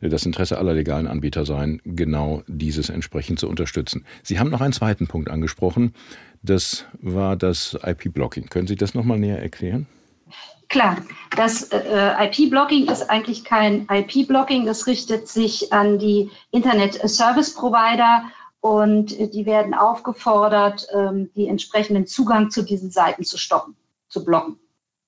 äh, 0.00 0.08
das 0.08 0.26
Interesse 0.26 0.58
aller 0.58 0.74
legalen 0.74 1.06
Anbieter 1.06 1.46
sein, 1.46 1.80
genau 1.84 2.42
dieses 2.48 2.88
entsprechend 2.88 3.38
zu 3.38 3.48
unterstützen. 3.48 4.04
Sie 4.24 4.40
haben 4.40 4.50
noch 4.50 4.60
einen 4.60 4.72
zweiten 4.72 5.06
Punkt 5.06 5.30
angesprochen. 5.30 5.94
Das 6.42 6.86
war 7.00 7.36
das 7.36 7.78
IP-Blocking. 7.84 8.48
Können 8.48 8.66
Sie 8.66 8.76
das 8.76 8.94
nochmal 8.94 9.20
näher 9.20 9.40
erklären? 9.40 9.86
Klar, 10.70 10.98
das 11.36 11.64
äh, 11.72 12.12
IP-Blocking 12.26 12.88
ist 12.88 13.10
eigentlich 13.10 13.42
kein 13.42 13.88
IP-Blocking. 13.90 14.66
Das 14.66 14.86
richtet 14.86 15.26
sich 15.26 15.72
an 15.72 15.98
die 15.98 16.30
Internet-Service-Provider 16.52 18.22
und 18.60 19.10
die 19.10 19.46
werden 19.46 19.74
aufgefordert, 19.74 20.86
ähm, 20.94 21.28
die 21.34 21.48
entsprechenden 21.48 22.06
Zugang 22.06 22.50
zu 22.50 22.62
diesen 22.62 22.92
Seiten 22.92 23.24
zu 23.24 23.36
stoppen, 23.36 23.74
zu 24.08 24.24
blocken. 24.24 24.60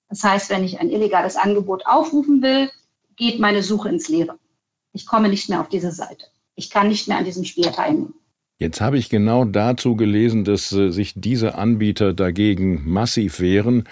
Das 0.09 0.25
heißt, 0.25 0.51
wenn 0.51 0.65
ich 0.65 0.81
ein 0.81 0.91
illegales 0.91 1.37
Angebot 1.37 1.87
aufrufen 1.87 2.43
will, 2.43 2.69
geht 3.15 3.39
meine 3.39 3.63
Suche 3.63 3.89
ins 3.89 4.09
Leere. 4.09 4.39
Ich 4.93 5.07
komme 5.07 5.29
nicht 5.29 5.49
mehr 5.49 5.61
auf 5.61 5.69
diese 5.69 5.93
Seite. 5.93 6.27
Ich 6.57 6.71
kann 6.71 6.89
nicht 6.89 7.07
mehr 7.07 7.19
an 7.19 7.25
diesem 7.25 7.45
Spiel 7.45 7.71
teilnehmen. 7.71 8.15
Jetzt 8.59 8.81
habe 8.81 8.99
ich 8.99 9.09
genau 9.11 9.45
dazu 9.45 9.95
gelesen, 9.95 10.45
dass 10.45 10.73
äh, 10.73 10.91
sich 10.91 11.15
diese 11.15 11.55
Anbieter 11.55 12.15
dagegen 12.15 12.83
massiv 12.85 13.39
wehren, 13.39 13.89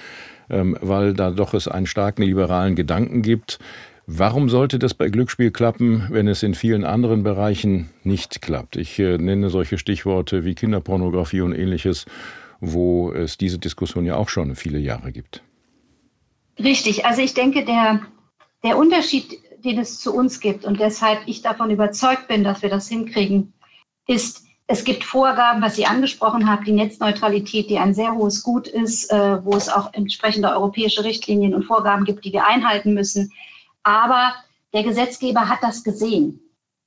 weil 0.51 1.15
da 1.15 1.31
doch 1.31 1.55
es 1.55 1.69
einen 1.69 1.87
starken 1.87 2.23
liberalen 2.23 2.75
Gedanken 2.75 3.23
gibt. 3.23 3.59
Warum 4.07 4.49
sollte 4.49 4.81
das 4.81 4.93
bei 4.93 5.09
Glücksspiel 5.09 5.53
klappen, 5.53 6.09
wenn 6.11 6.27
es 6.27 6.43
in 6.43 6.55
vielen 6.55 6.85
anderen 6.85 7.23
Bereichen 7.23 7.91
nicht 8.03 8.43
klappt? 8.43 8.77
Ich 8.77 8.99
äh, 8.99 9.19
nenne 9.19 9.51
solche 9.51 9.79
Stichworte 9.79 10.45
wie 10.45 10.57
Kinderpornografie 10.57 11.43
und 11.43 11.53
ähnliches, 11.53 12.07
wo 12.59 13.13
es 13.13 13.39
diese 13.39 13.59
Diskussion 13.59 14.05
ja 14.05 14.17
auch 14.17 14.29
schon 14.29 14.57
viele 14.57 14.79
Jahre 14.79 15.13
gibt. 15.13 15.43
Richtig, 16.59 17.07
also 17.07 17.23
ich 17.23 17.35
denke, 17.35 17.65
der, 17.65 18.01
der 18.65 18.77
Unterschied, 18.77 19.39
den 19.65 19.79
es 19.79 20.01
zu 20.01 20.13
uns 20.13 20.41
gibt 20.41 20.65
und 20.65 20.81
deshalb 20.81 21.21
ich 21.27 21.43
davon 21.43 21.71
überzeugt 21.71 22.27
bin, 22.29 22.43
dass 22.43 22.63
wir 22.63 22.69
das 22.69 22.89
hinkriegen, 22.89 23.53
ist, 24.09 24.45
es 24.73 24.85
gibt 24.85 25.03
Vorgaben, 25.03 25.61
was 25.63 25.75
Sie 25.75 25.85
angesprochen 25.85 26.49
haben, 26.49 26.65
die 26.65 26.71
Netzneutralität, 26.71 27.69
die 27.69 27.79
ein 27.79 27.93
sehr 27.93 28.15
hohes 28.15 28.45
Gut 28.45 28.69
ist, 28.69 29.11
äh, 29.11 29.45
wo 29.45 29.57
es 29.57 29.69
auch 29.69 29.93
entsprechende 29.95 30.49
europäische 30.49 31.03
Richtlinien 31.03 31.57
und 31.57 31.65
Vorgaben 31.65 32.05
gibt, 32.05 32.25
die 32.25 32.33
wir 32.33 32.47
einhalten 32.47 32.95
müssen. 32.95 33.33
Aber 33.83 34.33
der 34.73 34.85
Gesetzgeber 34.85 35.49
hat 35.49 35.59
das 35.63 35.83
gesehen. 35.83 36.39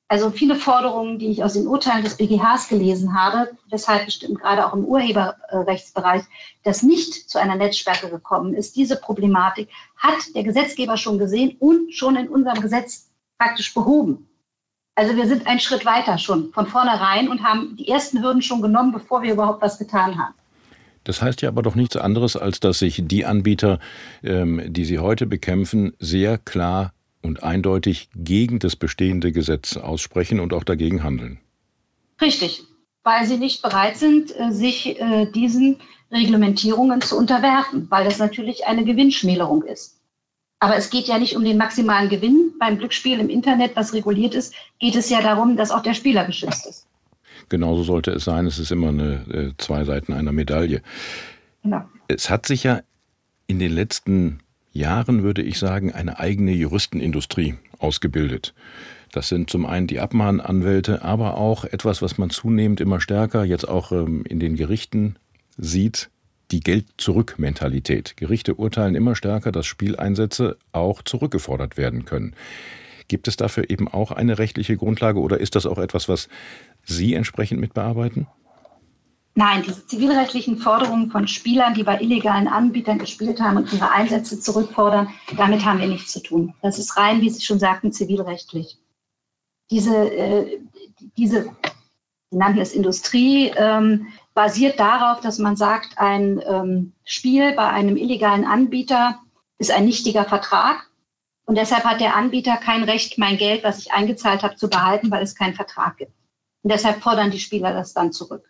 Also 0.08 0.30
viele 0.30 0.56
Forderungen, 0.56 1.20
die 1.20 1.28
ich 1.28 1.44
aus 1.44 1.54
den 1.54 1.68
Urteilen 1.68 2.06
des 2.06 2.16
BGHs 2.16 2.70
gelesen 2.70 3.20
habe, 3.20 3.52
weshalb 3.70 4.06
bestimmt 4.06 4.40
gerade 4.40 4.66
auch 4.66 4.74
im 4.74 4.86
Urheberrechtsbereich 4.86 6.24
das 6.64 6.84
nicht 6.84 7.30
zu 7.30 7.38
einer 7.38 7.58
Netzsperre 7.58 8.10
gekommen 8.10 8.54
ist, 8.54 8.78
diese 8.78 8.96
Problematik 8.96 9.68
hat 9.98 10.34
der 10.36 10.44
Gesetzgeber 10.44 10.96
schon 10.96 11.18
gesehen 11.18 11.58
und 11.60 11.94
schon 11.94 12.16
in 12.16 12.30
unserem 12.30 12.62
Gesetz 12.62 13.10
praktisch 13.38 13.74
behoben. 13.74 14.30
Also 14.96 15.16
wir 15.16 15.28
sind 15.28 15.48
einen 15.48 15.60
Schritt 15.60 15.86
weiter 15.86 16.18
schon 16.18 16.52
von 16.54 16.68
vornherein 16.68 17.28
und 17.28 17.44
haben 17.44 17.76
die 17.78 17.88
ersten 17.88 18.22
Hürden 18.22 18.42
schon 18.42 18.62
genommen, 18.62 18.92
bevor 18.92 19.24
wir 19.24 19.34
überhaupt 19.34 19.62
was 19.62 19.80
getan 19.80 20.18
haben. 20.18 20.36
Das 21.04 21.22
heißt 21.22 21.42
ja 21.42 21.50
aber 21.50 21.64
doch 21.64 21.76
nichts 21.76 21.98
anderes, 21.98 22.38
als 22.38 22.60
dass 22.60 22.80
sich 22.80 23.02
die 23.06 23.26
Anbieter, 23.26 23.80
ähm, 24.24 24.62
die 24.68 24.86
Sie 24.86 25.00
heute 25.00 25.26
bekämpfen, 25.26 25.94
sehr 26.00 26.38
klar 26.38 26.94
und 27.22 27.44
eindeutig 27.44 28.10
gegen 28.16 28.60
das 28.60 28.76
bestehende 28.76 29.32
Gesetz 29.32 29.78
aussprechen 29.78 30.40
und 30.40 30.54
auch 30.54 30.64
dagegen 30.64 31.04
handeln. 31.04 31.40
Richtig, 32.22 32.64
weil 33.04 33.26
sie 33.26 33.38
nicht 33.38 33.62
bereit 33.62 33.98
sind, 33.98 34.38
äh, 34.38 34.52
sich 34.52 35.00
äh, 35.00 35.26
diesen 35.26 35.78
Reglementierungen 36.12 37.02
zu 37.02 37.18
unterwerfen, 37.18 37.88
weil 37.90 38.06
das 38.06 38.20
natürlich 38.20 38.66
eine 38.66 38.86
Gewinnschmälerung 38.86 39.64
ist. 39.64 40.00
Aber 40.64 40.78
es 40.78 40.90
geht 40.90 41.08
ja 41.10 41.20
nicht 41.20 41.36
um 41.36 41.44
den 41.44 41.58
maximalen 41.58 42.08
Gewinn. 42.08 42.54
Beim 42.58 42.78
Glücksspiel 42.78 43.20
im 43.20 43.28
Internet, 43.28 43.76
was 43.76 43.94
reguliert 43.94 44.34
ist, 44.34 44.54
geht 44.80 44.96
es 44.96 45.10
ja 45.10 45.22
darum, 45.22 45.58
dass 45.58 45.72
auch 45.72 45.84
der 45.84 45.94
Spieler 45.94 46.24
geschützt 46.24 46.66
ist. 46.66 46.88
Genauso 47.50 47.84
sollte 47.84 48.12
es 48.12 48.24
sein. 48.24 48.46
Es 48.46 48.60
ist 48.60 48.72
immer 48.72 48.88
eine, 48.88 49.26
äh, 49.30 49.52
zwei 49.58 49.84
Seiten 49.84 50.14
einer 50.14 50.32
Medaille. 50.32 50.82
Ja. 51.66 51.90
Es 52.08 52.30
hat 52.30 52.46
sich 52.46 52.64
ja 52.64 52.80
in 53.46 53.60
den 53.60 53.74
letzten 53.74 54.40
Jahren, 54.72 55.22
würde 55.22 55.42
ich 55.42 55.60
sagen, 55.60 55.92
eine 55.92 56.22
eigene 56.22 56.54
Juristenindustrie 56.54 57.56
ausgebildet. 57.80 58.54
Das 59.12 59.28
sind 59.28 59.50
zum 59.50 59.66
einen 59.66 59.88
die 59.88 60.00
Abmahnanwälte, 60.00 61.02
aber 61.02 61.36
auch 61.36 61.66
etwas, 61.66 62.02
was 62.02 62.18
man 62.18 62.30
zunehmend 62.30 62.80
immer 62.80 63.02
stärker 63.02 63.44
jetzt 63.44 63.68
auch 63.68 63.92
ähm, 63.92 64.24
in 64.30 64.40
den 64.40 64.56
Gerichten 64.56 65.18
sieht, 65.58 66.10
die 66.54 66.60
Geld-Zurück-Mentalität. 66.62 68.16
Gerichte 68.16 68.56
urteilen 68.56 68.96
immer 68.96 69.16
stärker, 69.16 69.52
dass 69.52 69.66
Spieleinsätze 69.66 70.58
auch 70.72 71.02
zurückgefordert 71.02 71.78
werden 71.78 72.06
können. 72.06 72.36
Gibt 73.08 73.28
es 73.28 73.36
dafür 73.36 73.70
eben 73.70 73.88
auch 73.88 74.12
eine 74.12 74.38
rechtliche 74.38 74.78
Grundlage 74.78 75.20
oder 75.20 75.40
ist 75.40 75.56
das 75.56 75.66
auch 75.66 75.80
etwas, 75.80 76.08
was 76.08 76.30
Sie 76.84 77.16
entsprechend 77.16 77.60
mit 77.60 77.74
bearbeiten? 77.74 78.28
Nein, 79.36 79.64
diese 79.66 79.88
zivilrechtlichen 79.88 80.58
Forderungen 80.58 81.10
von 81.10 81.28
Spielern, 81.28 81.74
die 81.74 81.84
bei 81.84 82.00
illegalen 82.00 82.48
Anbietern 82.48 83.00
gespielt 83.00 83.42
haben 83.42 83.58
und 83.58 83.74
ihre 83.74 83.90
Einsätze 83.92 84.40
zurückfordern, 84.40 85.08
damit 85.36 85.66
haben 85.66 85.80
wir 85.80 85.88
nichts 85.88 86.12
zu 86.12 86.22
tun. 86.22 86.54
Das 86.62 86.78
ist 86.78 86.96
rein, 86.98 87.20
wie 87.22 87.32
Sie 87.32 87.42
schon 87.42 87.58
sagten, 87.58 87.92
zivilrechtlich. 87.92 88.78
Diese, 89.72 89.96
äh, 89.96 90.60
diese 91.18 91.50
Sie 92.34 92.40
nannten 92.40 92.60
es 92.60 92.74
Industrie, 92.74 93.52
ähm, 93.56 94.08
basiert 94.34 94.80
darauf, 94.80 95.22
dass 95.22 95.38
man 95.38 95.56
sagt, 95.56 95.98
ein 95.98 96.42
ähm, 96.48 96.94
Spiel 97.04 97.54
bei 97.54 97.70
einem 97.70 97.98
illegalen 97.98 98.46
Anbieter 98.46 99.20
ist 99.58 99.72
ein 99.72 99.86
nichtiger 99.86 100.26
Vertrag. 100.26 100.90
Und 101.46 101.58
deshalb 101.58 101.84
hat 101.84 102.00
der 102.00 102.16
Anbieter 102.16 102.58
kein 102.58 102.84
Recht, 102.84 103.18
mein 103.18 103.38
Geld, 103.38 103.64
was 103.64 103.80
ich 103.80 103.92
eingezahlt 103.92 104.44
habe, 104.44 104.56
zu 104.56 104.70
behalten, 104.70 105.12
weil 105.12 105.24
es 105.24 105.36
keinen 105.36 105.56
Vertrag 105.56 105.98
gibt. 105.98 106.14
Und 106.64 106.72
deshalb 106.72 107.02
fordern 107.04 107.32
die 107.32 107.40
Spieler 107.40 107.74
das 107.74 107.94
dann 107.94 108.14
zurück. 108.14 108.50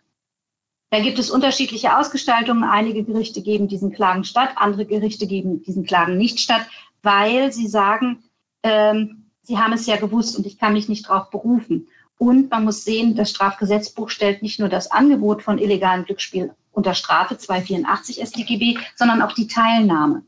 Da 0.90 1.00
gibt 1.00 1.18
es 1.18 1.30
unterschiedliche 1.30 1.98
Ausgestaltungen. 1.98 2.62
Einige 2.62 3.02
Gerichte 3.02 3.42
geben 3.42 3.66
diesen 3.66 3.92
Klagen 3.92 4.22
statt, 4.22 4.50
andere 4.54 4.86
Gerichte 4.86 5.26
geben 5.26 5.60
diesen 5.62 5.84
Klagen 5.84 6.16
nicht 6.16 6.38
statt, 6.38 6.66
weil 7.02 7.52
sie 7.52 7.66
sagen, 7.66 8.22
ähm, 8.62 9.24
sie 9.42 9.58
haben 9.58 9.72
es 9.72 9.86
ja 9.86 9.96
gewusst 9.96 10.38
und 10.38 10.46
ich 10.46 10.56
kann 10.56 10.72
mich 10.72 10.88
nicht 10.88 11.08
darauf 11.08 11.30
berufen. 11.30 11.88
Und 12.18 12.50
man 12.50 12.64
muss 12.64 12.84
sehen, 12.84 13.16
das 13.16 13.30
Strafgesetzbuch 13.30 14.08
stellt 14.08 14.42
nicht 14.42 14.60
nur 14.60 14.68
das 14.68 14.90
Angebot 14.90 15.42
von 15.42 15.58
illegalen 15.58 16.04
Glücksspiel 16.04 16.52
unter 16.72 16.94
Strafe 16.94 17.38
284 17.38 18.20
StGB, 18.20 18.78
sondern 18.96 19.22
auch 19.22 19.32
die 19.32 19.46
Teilnahme. 19.46 20.22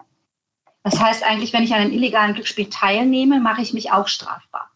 Das 0.82 1.00
heißt 1.00 1.24
eigentlich, 1.24 1.52
wenn 1.52 1.64
ich 1.64 1.74
an 1.74 1.80
einem 1.80 1.92
illegalen 1.92 2.34
Glücksspiel 2.34 2.70
teilnehme, 2.70 3.40
mache 3.40 3.62
ich 3.62 3.72
mich 3.72 3.90
auch 3.90 4.06
strafbar. 4.06 4.70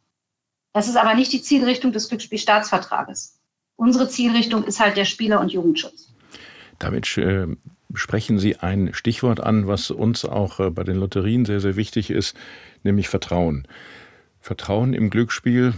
Das 0.72 0.88
ist 0.88 0.96
aber 0.96 1.14
nicht 1.14 1.32
die 1.32 1.42
Zielrichtung 1.42 1.92
des 1.92 2.08
Glücksspielstaatsvertrages. 2.08 3.38
Unsere 3.76 4.08
Zielrichtung 4.08 4.64
ist 4.64 4.80
halt 4.80 4.96
der 4.96 5.04
Spieler- 5.04 5.40
und 5.40 5.52
Jugendschutz. 5.52 6.12
Damit 6.78 7.16
äh, 7.18 7.46
sprechen 7.94 8.38
Sie 8.38 8.56
ein 8.56 8.92
Stichwort 8.92 9.40
an, 9.40 9.66
was 9.66 9.90
uns 9.90 10.24
auch 10.24 10.60
äh, 10.60 10.70
bei 10.70 10.84
den 10.84 10.96
Lotterien 10.96 11.44
sehr, 11.44 11.60
sehr 11.60 11.76
wichtig 11.76 12.10
ist, 12.10 12.36
nämlich 12.82 13.08
Vertrauen. 13.08 13.66
Vertrauen 14.40 14.94
im 14.94 15.10
Glücksspiel 15.10 15.74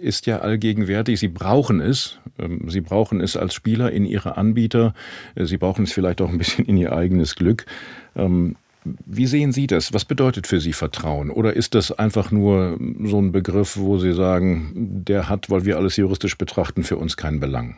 ist 0.00 0.26
ja 0.26 0.40
allgegenwärtig. 0.40 1.20
Sie 1.20 1.28
brauchen 1.28 1.80
es. 1.80 2.18
Ähm, 2.38 2.68
Sie 2.68 2.80
brauchen 2.80 3.20
es 3.20 3.36
als 3.36 3.54
Spieler 3.54 3.90
in 3.92 4.04
Ihre 4.04 4.36
Anbieter. 4.36 4.94
Äh, 5.34 5.44
Sie 5.46 5.58
brauchen 5.58 5.84
es 5.84 5.92
vielleicht 5.92 6.20
auch 6.20 6.28
ein 6.28 6.38
bisschen 6.38 6.64
in 6.66 6.76
Ihr 6.76 6.92
eigenes 6.92 7.36
Glück. 7.36 7.66
Ähm, 8.16 8.56
wie 8.84 9.26
sehen 9.26 9.52
Sie 9.52 9.66
das? 9.66 9.92
Was 9.92 10.04
bedeutet 10.04 10.46
für 10.46 10.60
Sie 10.60 10.72
Vertrauen? 10.72 11.30
Oder 11.30 11.54
ist 11.54 11.74
das 11.74 11.92
einfach 11.92 12.30
nur 12.30 12.78
so 13.04 13.20
ein 13.20 13.32
Begriff, 13.32 13.76
wo 13.76 13.98
Sie 13.98 14.12
sagen, 14.12 14.72
der 14.74 15.28
hat, 15.28 15.50
weil 15.50 15.64
wir 15.64 15.76
alles 15.76 15.96
juristisch 15.96 16.38
betrachten, 16.38 16.84
für 16.84 16.96
uns 16.96 17.16
keinen 17.16 17.40
Belang? 17.40 17.76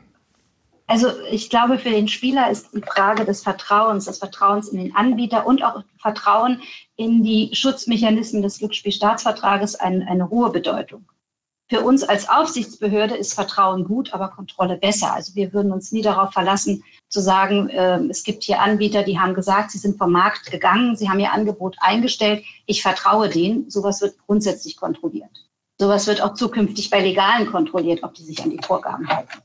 Also 0.90 1.07
ich 1.31 1.50
glaube, 1.50 1.79
für 1.79 1.90
den 1.90 2.09
Spieler 2.09 2.50
ist 2.50 2.75
die 2.75 2.83
Frage 2.83 3.25
des 3.25 3.45
Vertrauens, 3.45 4.07
des 4.07 4.19
Vertrauens 4.19 4.69
in 4.71 4.79
den 4.79 4.97
Anbieter 4.97 5.47
und 5.47 5.62
auch 5.62 5.85
Vertrauen 5.99 6.61
in 6.97 7.23
die 7.23 7.50
Schutzmechanismen 7.52 8.43
des 8.43 8.59
Glücksspielstaatsvertrages 8.59 9.76
eine, 9.76 10.07
eine 10.09 10.31
hohe 10.31 10.50
Bedeutung. 10.50 11.05
Für 11.71 11.83
uns 11.83 12.03
als 12.03 12.29
Aufsichtsbehörde 12.29 13.17
ist 13.17 13.33
Vertrauen 13.33 13.85
gut, 13.85 14.12
aber 14.12 14.27
Kontrolle 14.27 14.77
besser. 14.77 15.15
Also 15.15 15.37
wir 15.37 15.53
würden 15.53 15.71
uns 15.71 15.93
nie 15.93 16.03
darauf 16.03 16.33
verlassen, 16.33 16.83
zu 17.09 17.21
sagen, 17.21 17.69
äh, 17.69 18.00
es 18.11 18.25
gibt 18.25 18.43
hier 18.43 18.61
Anbieter, 18.61 19.05
die 19.05 19.21
haben 19.21 19.35
gesagt, 19.35 19.71
sie 19.71 19.79
sind 19.79 19.97
vom 19.97 20.11
Markt 20.11 20.50
gegangen, 20.50 20.97
sie 20.97 21.09
haben 21.09 21.21
ihr 21.21 21.33
Angebot 21.33 21.77
eingestellt, 21.79 22.45
ich 22.67 22.83
vertraue 22.83 23.29
denen. 23.29 23.71
Sowas 23.71 24.00
wird 24.03 24.19
grundsätzlich 24.27 24.77
kontrolliert. 24.77 25.31
Sowas 25.79 26.09
wird 26.09 26.23
auch 26.23 26.35
zukünftig 26.35 26.91
bei 26.91 27.00
Legalen 27.00 27.47
kontrolliert, 27.47 28.03
ob 28.03 28.15
die 28.15 28.25
sich 28.25 28.43
an 28.43 28.50
die 28.50 28.61
Vorgaben 28.61 29.09
halten. 29.09 29.39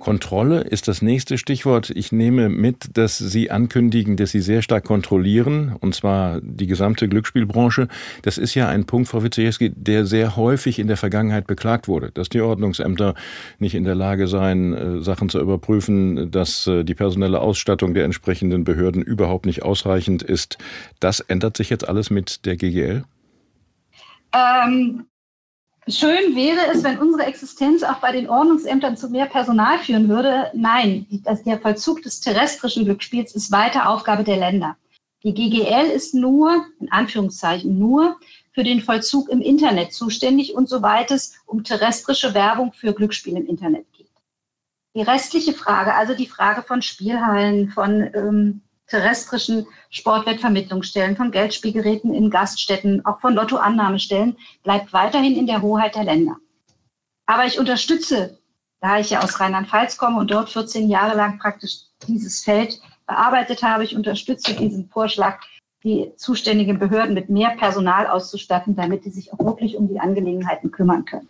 Kontrolle 0.00 0.62
ist 0.62 0.88
das 0.88 1.02
nächste 1.02 1.36
Stichwort. 1.36 1.90
Ich 1.90 2.10
nehme 2.10 2.48
mit, 2.48 2.96
dass 2.96 3.18
Sie 3.18 3.50
ankündigen, 3.50 4.16
dass 4.16 4.30
Sie 4.30 4.40
sehr 4.40 4.62
stark 4.62 4.84
kontrollieren, 4.84 5.76
und 5.78 5.94
zwar 5.94 6.40
die 6.40 6.66
gesamte 6.66 7.06
Glücksspielbranche. 7.06 7.86
Das 8.22 8.38
ist 8.38 8.54
ja 8.54 8.66
ein 8.66 8.86
Punkt, 8.86 9.08
Frau 9.08 9.22
Witzejewski, 9.22 9.70
der 9.76 10.06
sehr 10.06 10.36
häufig 10.36 10.78
in 10.78 10.88
der 10.88 10.96
Vergangenheit 10.96 11.46
beklagt 11.46 11.86
wurde, 11.86 12.10
dass 12.12 12.30
die 12.30 12.40
Ordnungsämter 12.40 13.14
nicht 13.58 13.74
in 13.74 13.84
der 13.84 13.94
Lage 13.94 14.26
seien, 14.26 14.72
äh, 14.72 15.02
Sachen 15.02 15.28
zu 15.28 15.38
überprüfen, 15.38 16.30
dass 16.30 16.66
äh, 16.66 16.82
die 16.82 16.94
personelle 16.94 17.40
Ausstattung 17.40 17.92
der 17.92 18.06
entsprechenden 18.06 18.64
Behörden 18.64 19.02
überhaupt 19.02 19.44
nicht 19.44 19.62
ausreichend 19.62 20.22
ist. 20.22 20.56
Das 20.98 21.20
ändert 21.20 21.58
sich 21.58 21.68
jetzt 21.68 21.86
alles 21.86 22.08
mit 22.08 22.46
der 22.46 22.56
GGL? 22.56 23.04
Ähm, 24.32 25.04
Schön 25.88 26.36
wäre 26.36 26.66
es, 26.72 26.84
wenn 26.84 26.98
unsere 26.98 27.24
Existenz 27.24 27.82
auch 27.82 28.00
bei 28.00 28.12
den 28.12 28.28
Ordnungsämtern 28.28 28.96
zu 28.96 29.08
mehr 29.08 29.26
Personal 29.26 29.78
führen 29.78 30.08
würde. 30.08 30.50
Nein, 30.54 31.06
das, 31.24 31.42
der 31.42 31.58
Vollzug 31.58 32.02
des 32.02 32.20
terrestrischen 32.20 32.84
Glücksspiels 32.84 33.34
ist 33.34 33.50
weiter 33.50 33.88
Aufgabe 33.88 34.22
der 34.22 34.36
Länder. 34.36 34.76
Die 35.22 35.34
GGL 35.34 35.90
ist 35.90 36.14
nur, 36.14 36.66
in 36.80 36.90
Anführungszeichen 36.92 37.78
nur, 37.78 38.18
für 38.52 38.64
den 38.64 38.80
Vollzug 38.80 39.28
im 39.28 39.40
Internet 39.40 39.92
zuständig 39.92 40.54
und 40.54 40.68
soweit 40.68 41.10
es 41.10 41.34
um 41.46 41.64
terrestrische 41.64 42.34
Werbung 42.34 42.72
für 42.72 42.92
Glücksspiel 42.92 43.36
im 43.36 43.46
Internet 43.46 43.90
geht. 43.92 44.10
Die 44.94 45.02
restliche 45.02 45.52
Frage, 45.52 45.94
also 45.94 46.14
die 46.14 46.26
Frage 46.26 46.62
von 46.62 46.82
Spielhallen, 46.82 47.70
von 47.70 48.10
ähm, 48.14 48.62
terrestrischen 48.90 49.66
Sportwettvermittlungsstellen, 49.88 51.16
von 51.16 51.30
Geldspielgeräten 51.30 52.12
in 52.12 52.28
Gaststätten, 52.28 53.06
auch 53.06 53.20
von 53.20 53.34
Lottoannahmestellen, 53.34 54.36
bleibt 54.62 54.92
weiterhin 54.92 55.36
in 55.36 55.46
der 55.46 55.62
Hoheit 55.62 55.94
der 55.94 56.04
Länder. 56.04 56.36
Aber 57.26 57.46
ich 57.46 57.58
unterstütze, 57.58 58.38
da 58.80 58.98
ich 58.98 59.10
ja 59.10 59.22
aus 59.22 59.38
Rheinland-Pfalz 59.38 59.96
komme 59.96 60.18
und 60.18 60.30
dort 60.30 60.50
14 60.50 60.88
Jahre 60.88 61.16
lang 61.16 61.38
praktisch 61.38 61.82
dieses 62.08 62.42
Feld 62.42 62.80
bearbeitet 63.06 63.62
habe, 63.62 63.84
ich 63.84 63.94
unterstütze 63.94 64.54
diesen 64.54 64.88
Vorschlag, 64.88 65.40
die 65.84 66.12
zuständigen 66.16 66.78
Behörden 66.78 67.14
mit 67.14 67.30
mehr 67.30 67.50
Personal 67.50 68.06
auszustatten, 68.06 68.74
damit 68.74 69.04
sie 69.04 69.10
sich 69.10 69.32
auch 69.32 69.38
wirklich 69.38 69.76
um 69.76 69.88
die 69.88 70.00
Angelegenheiten 70.00 70.70
kümmern 70.70 71.04
können. 71.04 71.28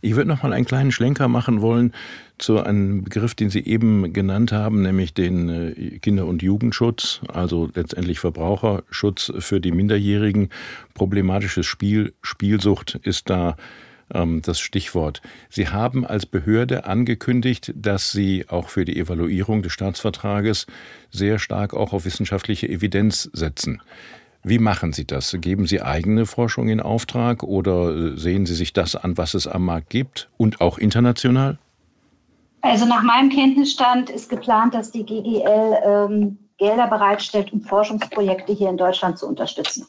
Ich 0.00 0.14
würde 0.14 0.28
noch 0.28 0.42
mal 0.42 0.52
einen 0.52 0.64
kleinen 0.64 0.92
Schlenker 0.92 1.28
machen 1.28 1.60
wollen 1.60 1.92
zu 2.38 2.62
einem 2.62 3.02
Begriff, 3.02 3.34
den 3.34 3.50
Sie 3.50 3.64
eben 3.64 4.12
genannt 4.12 4.52
haben, 4.52 4.82
nämlich 4.82 5.12
den 5.12 5.48
äh, 5.48 5.98
Kinder- 5.98 6.26
und 6.26 6.42
Jugendschutz, 6.42 7.20
also 7.32 7.68
letztendlich 7.74 8.20
Verbraucherschutz 8.20 9.32
für 9.38 9.60
die 9.60 9.72
Minderjährigen. 9.72 10.50
Problematisches 10.94 11.66
Spiel, 11.66 12.14
Spielsucht 12.22 12.94
ist 13.02 13.28
da 13.28 13.56
ähm, 14.14 14.40
das 14.42 14.60
Stichwort. 14.60 15.20
Sie 15.50 15.68
haben 15.68 16.06
als 16.06 16.26
Behörde 16.26 16.84
angekündigt, 16.84 17.72
dass 17.74 18.12
Sie 18.12 18.46
auch 18.48 18.68
für 18.68 18.84
die 18.84 18.98
Evaluierung 18.98 19.62
des 19.62 19.72
Staatsvertrages 19.72 20.66
sehr 21.10 21.38
stark 21.38 21.74
auch 21.74 21.92
auf 21.92 22.04
wissenschaftliche 22.04 22.68
Evidenz 22.68 23.28
setzen. 23.32 23.82
Wie 24.48 24.58
machen 24.58 24.92
Sie 24.92 25.06
das? 25.06 25.36
Geben 25.40 25.66
Sie 25.66 25.82
eigene 25.82 26.24
Forschung 26.24 26.68
in 26.68 26.80
Auftrag 26.80 27.42
oder 27.42 27.94
äh, 27.94 28.16
sehen 28.16 28.46
Sie 28.46 28.54
sich 28.54 28.72
das 28.72 28.96
an, 28.96 29.18
was 29.18 29.34
es 29.34 29.46
am 29.46 29.64
Markt 29.64 29.90
gibt 29.90 30.30
und 30.36 30.60
auch 30.60 30.78
international? 30.78 31.58
Also 32.62 32.86
nach 32.86 33.02
meinem 33.02 33.30
Kenntnisstand 33.30 34.10
ist 34.10 34.30
geplant, 34.30 34.74
dass 34.74 34.90
die 34.90 35.04
GGL 35.04 35.78
ähm, 35.84 36.38
Gelder 36.56 36.88
bereitstellt, 36.88 37.52
um 37.52 37.60
Forschungsprojekte 37.60 38.52
hier 38.52 38.68
in 38.70 38.76
Deutschland 38.76 39.18
zu 39.18 39.28
unterstützen. 39.28 39.86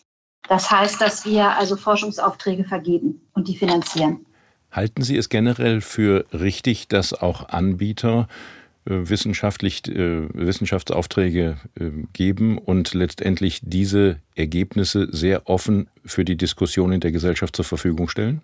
Das 0.47 0.69
heißt, 0.69 1.01
dass 1.01 1.25
wir 1.25 1.57
also 1.57 1.75
Forschungsaufträge 1.75 2.63
vergeben 2.63 3.21
und 3.33 3.47
die 3.47 3.55
finanzieren. 3.55 4.25
Halten 4.71 5.01
Sie 5.01 5.17
es 5.17 5.29
generell 5.29 5.81
für 5.81 6.25
richtig, 6.31 6.87
dass 6.87 7.13
auch 7.13 7.49
Anbieter 7.49 8.27
wissenschaftlich 8.85 9.87
äh, 9.87 10.27
Wissenschaftsaufträge 10.33 11.57
äh, 11.79 11.91
geben 12.13 12.57
und 12.57 12.93
letztendlich 12.93 13.61
diese 13.63 14.17
Ergebnisse 14.35 15.07
sehr 15.11 15.49
offen 15.49 15.89
für 16.05 16.25
die 16.25 16.37
Diskussion 16.37 16.91
in 16.91 16.99
der 16.99 17.11
Gesellschaft 17.11 17.55
zur 17.55 17.65
Verfügung 17.65 18.09
stellen? 18.09 18.41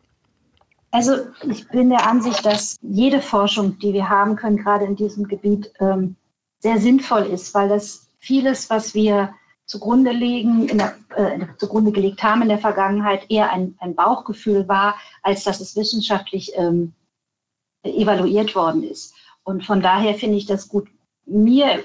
Also 0.91 1.13
ich 1.49 1.67
bin 1.69 1.89
der 1.89 2.07
Ansicht, 2.07 2.45
dass 2.45 2.77
jede 2.81 3.21
Forschung, 3.21 3.77
die 3.79 3.93
wir 3.93 4.07
haben 4.07 4.35
können, 4.35 4.57
gerade 4.57 4.85
in 4.85 4.95
diesem 4.95 5.27
Gebiet, 5.27 5.71
ähm, 5.79 6.15
sehr 6.59 6.79
sinnvoll 6.79 7.23
ist, 7.23 7.53
weil 7.53 7.69
das 7.69 8.07
vieles, 8.19 8.69
was 8.69 8.93
wir 8.93 9.33
zugrunde 9.65 10.11
legen, 10.11 10.67
der, 10.77 10.95
äh, 11.15 11.39
zugrunde 11.57 11.91
gelegt 11.91 12.23
haben 12.23 12.43
in 12.43 12.49
der 12.49 12.59
Vergangenheit, 12.59 13.25
eher 13.29 13.51
ein, 13.51 13.75
ein 13.79 13.95
Bauchgefühl 13.95 14.67
war, 14.67 14.95
als 15.23 15.43
dass 15.43 15.59
es 15.59 15.75
wissenschaftlich 15.75 16.51
ähm, 16.55 16.93
evaluiert 17.83 18.55
worden 18.55 18.83
ist. 18.83 19.14
Und 19.45 19.63
von 19.63 19.81
daher 19.81 20.15
finde 20.15 20.37
ich 20.37 20.47
das 20.47 20.67
gut. 20.67 20.89
Mir 21.25 21.83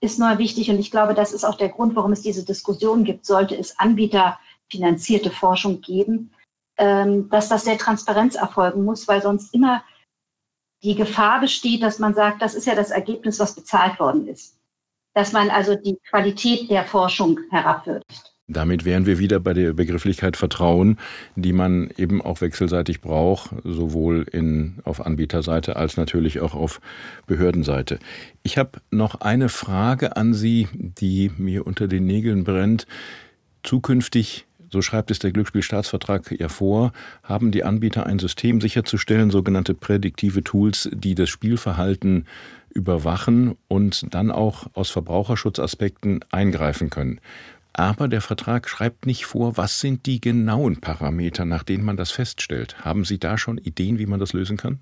ist 0.00 0.18
nur 0.18 0.38
wichtig, 0.38 0.70
und 0.70 0.78
ich 0.78 0.90
glaube, 0.90 1.14
das 1.14 1.32
ist 1.32 1.44
auch 1.44 1.56
der 1.56 1.70
Grund, 1.70 1.96
warum 1.96 2.12
es 2.12 2.22
diese 2.22 2.44
Diskussion 2.44 3.04
gibt, 3.04 3.26
sollte 3.26 3.56
es 3.56 3.78
anbieterfinanzierte 3.78 5.30
Forschung 5.30 5.80
geben, 5.80 6.32
ähm, 6.78 7.28
dass 7.30 7.48
das 7.48 7.64
sehr 7.64 7.78
Transparenz 7.78 8.34
erfolgen 8.34 8.84
muss, 8.84 9.08
weil 9.08 9.20
sonst 9.22 9.52
immer 9.54 9.82
die 10.82 10.94
Gefahr 10.94 11.40
besteht, 11.40 11.82
dass 11.82 11.98
man 11.98 12.14
sagt, 12.14 12.40
das 12.40 12.54
ist 12.54 12.66
ja 12.66 12.74
das 12.74 12.90
Ergebnis, 12.90 13.38
was 13.38 13.54
bezahlt 13.54 13.98
worden 13.98 14.26
ist. 14.28 14.58
Dass 15.14 15.32
man 15.32 15.50
also 15.50 15.74
die 15.74 15.98
Qualität 16.08 16.70
der 16.70 16.84
Forschung 16.84 17.40
herabwürdigt. 17.50 18.29
Damit 18.52 18.84
wären 18.84 19.06
wir 19.06 19.20
wieder 19.20 19.38
bei 19.38 19.54
der 19.54 19.74
Begrifflichkeit 19.74 20.36
Vertrauen, 20.36 20.98
die 21.36 21.52
man 21.52 21.88
eben 21.96 22.20
auch 22.20 22.40
wechselseitig 22.40 23.00
braucht, 23.00 23.50
sowohl 23.62 24.26
in, 24.30 24.78
auf 24.84 25.06
Anbieterseite 25.06 25.76
als 25.76 25.96
natürlich 25.96 26.40
auch 26.40 26.54
auf 26.54 26.80
Behördenseite. 27.26 28.00
Ich 28.42 28.58
habe 28.58 28.80
noch 28.90 29.20
eine 29.20 29.48
Frage 29.48 30.16
an 30.16 30.34
Sie, 30.34 30.66
die 30.72 31.30
mir 31.38 31.64
unter 31.66 31.86
den 31.86 32.06
Nägeln 32.06 32.42
brennt. 32.42 32.86
Zukünftig 33.62 34.46
so 34.72 34.82
schreibt 34.82 35.10
es 35.10 35.18
der 35.18 35.32
Glücksspielstaatsvertrag 35.32 36.30
ja 36.30 36.48
vor, 36.48 36.92
haben 37.24 37.50
die 37.50 37.64
Anbieter 37.64 38.06
ein 38.06 38.20
System 38.20 38.60
sicherzustellen, 38.60 39.30
sogenannte 39.30 39.74
prädiktive 39.74 40.44
Tools, 40.44 40.88
die 40.92 41.16
das 41.16 41.28
Spielverhalten 41.28 42.26
überwachen 42.72 43.56
und 43.66 44.14
dann 44.14 44.30
auch 44.30 44.68
aus 44.74 44.90
Verbraucherschutzaspekten 44.90 46.24
eingreifen 46.30 46.88
können. 46.88 47.20
Aber 47.80 48.08
der 48.08 48.20
Vertrag 48.20 48.68
schreibt 48.68 49.06
nicht 49.06 49.24
vor, 49.24 49.56
was 49.56 49.80
sind 49.80 50.04
die 50.04 50.20
genauen 50.20 50.82
Parameter, 50.82 51.46
nach 51.46 51.62
denen 51.62 51.82
man 51.82 51.96
das 51.96 52.10
feststellt. 52.10 52.84
Haben 52.84 53.06
Sie 53.06 53.18
da 53.18 53.38
schon 53.38 53.56
Ideen, 53.56 53.98
wie 53.98 54.04
man 54.04 54.20
das 54.20 54.34
lösen 54.34 54.58
kann? 54.58 54.80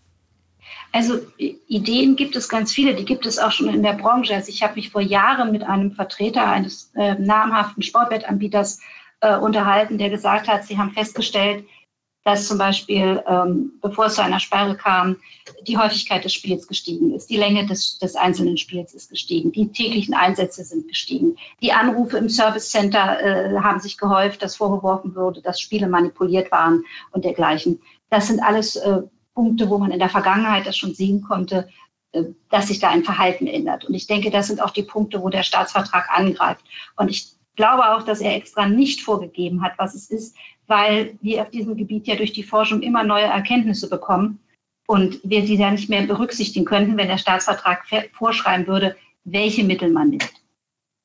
Also 0.90 1.20
Ideen 1.36 2.16
gibt 2.16 2.34
es 2.34 2.48
ganz 2.48 2.72
viele, 2.72 2.96
die 2.96 3.04
gibt 3.04 3.24
es 3.24 3.38
auch 3.38 3.52
schon 3.52 3.72
in 3.72 3.84
der 3.84 3.92
Branche. 3.92 4.34
Also 4.34 4.48
ich 4.48 4.64
habe 4.64 4.74
mich 4.74 4.90
vor 4.90 5.00
Jahren 5.00 5.52
mit 5.52 5.62
einem 5.62 5.92
Vertreter 5.92 6.50
eines 6.50 6.90
äh, 6.96 7.14
namhaften 7.14 7.84
Sportwettanbieters 7.84 8.80
äh, 9.20 9.36
unterhalten, 9.36 9.96
der 9.98 10.10
gesagt 10.10 10.48
hat, 10.48 10.64
sie 10.64 10.76
haben 10.76 10.90
festgestellt, 10.90 11.64
dass 12.28 12.46
zum 12.46 12.58
Beispiel, 12.58 13.22
ähm, 13.26 13.72
bevor 13.80 14.04
es 14.04 14.16
zu 14.16 14.22
einer 14.22 14.38
Sperre 14.38 14.76
kam, 14.76 15.16
die 15.66 15.78
Häufigkeit 15.78 16.22
des 16.22 16.34
Spiels 16.34 16.68
gestiegen 16.68 17.14
ist, 17.14 17.30
die 17.30 17.38
Länge 17.38 17.64
des, 17.64 17.98
des 18.00 18.16
einzelnen 18.16 18.58
Spiels 18.58 18.92
ist 18.92 19.08
gestiegen, 19.08 19.50
die 19.50 19.72
täglichen 19.72 20.12
Einsätze 20.12 20.62
sind 20.62 20.86
gestiegen, 20.88 21.36
die 21.62 21.72
Anrufe 21.72 22.18
im 22.18 22.28
Service 22.28 22.70
Center 22.70 23.18
äh, 23.22 23.58
haben 23.60 23.80
sich 23.80 23.96
gehäuft, 23.96 24.42
dass 24.42 24.56
vorgeworfen 24.56 25.16
wurde, 25.16 25.40
dass 25.40 25.58
Spiele 25.58 25.88
manipuliert 25.88 26.52
waren 26.52 26.84
und 27.12 27.24
dergleichen. 27.24 27.80
Das 28.10 28.26
sind 28.26 28.40
alles 28.40 28.76
äh, 28.76 29.00
Punkte, 29.34 29.70
wo 29.70 29.78
man 29.78 29.90
in 29.90 29.98
der 29.98 30.10
Vergangenheit 30.10 30.66
das 30.66 30.76
schon 30.76 30.92
sehen 30.92 31.22
konnte, 31.22 31.66
äh, 32.12 32.24
dass 32.50 32.68
sich 32.68 32.78
da 32.78 32.90
ein 32.90 33.04
Verhalten 33.04 33.46
ändert. 33.46 33.86
Und 33.86 33.94
ich 33.94 34.06
denke, 34.06 34.30
das 34.30 34.48
sind 34.48 34.60
auch 34.62 34.72
die 34.72 34.82
Punkte, 34.82 35.22
wo 35.22 35.30
der 35.30 35.44
Staatsvertrag 35.44 36.10
angreift. 36.14 36.66
Und 36.94 37.08
ich 37.08 37.37
glaube 37.58 37.90
auch, 37.90 38.04
dass 38.04 38.20
er 38.20 38.36
extra 38.36 38.66
nicht 38.66 39.02
vorgegeben 39.02 39.62
hat, 39.62 39.72
was 39.76 39.94
es 39.94 40.08
ist, 40.10 40.36
weil 40.68 41.18
wir 41.20 41.42
auf 41.42 41.50
diesem 41.50 41.76
Gebiet 41.76 42.06
ja 42.06 42.14
durch 42.14 42.32
die 42.32 42.44
Forschung 42.44 42.80
immer 42.82 43.02
neue 43.02 43.24
Erkenntnisse 43.24 43.90
bekommen 43.90 44.38
und 44.86 45.20
wir 45.24 45.44
sie 45.44 45.56
ja 45.56 45.70
nicht 45.70 45.90
mehr 45.90 46.06
berücksichtigen 46.06 46.64
könnten, 46.64 46.96
wenn 46.96 47.08
der 47.08 47.18
Staatsvertrag 47.18 47.84
vorschreiben 48.12 48.66
würde, 48.66 48.96
welche 49.24 49.64
Mittel 49.64 49.90
man 49.90 50.10
nimmt. 50.10 50.32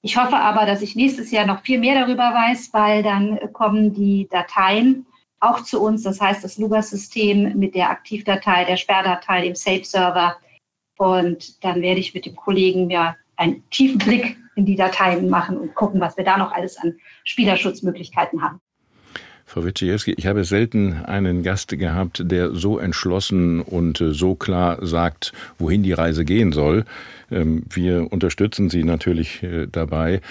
Ich 0.03 0.15
hoffe 0.15 0.37
aber, 0.37 0.65
dass 0.65 0.81
ich 0.81 0.95
nächstes 0.95 1.31
Jahr 1.31 1.47
noch 1.47 1.63
viel 1.63 1.79
mehr 1.79 1.99
darüber 1.99 2.33
weiß, 2.33 2.71
weil 2.71 3.01
dann 3.03 3.39
kommen 3.53 3.93
die 3.93 4.27
Dateien 4.29 5.05
auch 5.39 5.63
zu 5.63 5.81
uns. 5.81 6.03
Das 6.03 6.21
heißt, 6.21 6.43
das 6.43 6.57
Lugas-System 6.57 7.57
mit 7.57 7.73
der 7.73 7.89
Aktivdatei, 7.89 8.63
der 8.65 8.77
Sperrdatei, 8.77 9.41
dem 9.41 9.55
Safe-Server, 9.55 10.37
Und 10.97 11.63
dann 11.63 11.81
werde 11.81 11.99
ich 11.99 12.13
mit 12.13 12.25
dem 12.25 12.35
Kollegen 12.35 12.87
mir 12.87 13.15
einen 13.37 13.67
tiefen 13.71 13.97
Blick 13.97 14.37
in 14.55 14.65
die 14.65 14.75
Dateien 14.75 15.29
machen 15.29 15.57
und 15.57 15.75
gucken, 15.75 15.99
was 15.99 16.17
wir 16.17 16.23
da 16.23 16.37
noch 16.37 16.51
alles 16.51 16.77
an 16.77 16.95
Spielerschutzmöglichkeiten 17.23 18.41
haben. 18.41 18.59
Frau 19.45 19.65
Witschewski, 19.65 20.13
ich 20.17 20.25
habe 20.25 20.45
selten 20.45 21.03
einen 21.03 21.43
Gast 21.43 21.77
gehabt, 21.77 22.23
der 22.25 22.55
so 22.55 22.79
entschlossen 22.79 23.61
und 23.61 24.01
äh, 24.01 24.13
so 24.13 24.35
klar 24.35 24.83
sagt, 24.85 25.33
wohin 25.59 25.83
die 25.83 25.93
Reise 25.93 26.25
gehen 26.25 26.51
soll. 26.53 26.85
Ähm, 27.29 27.63
wir 27.69 28.11
unterstützen 28.11 28.69
Sie 28.69 28.83
natürlich 28.83 29.43
äh, 29.43 29.67
dabei. 29.71 30.21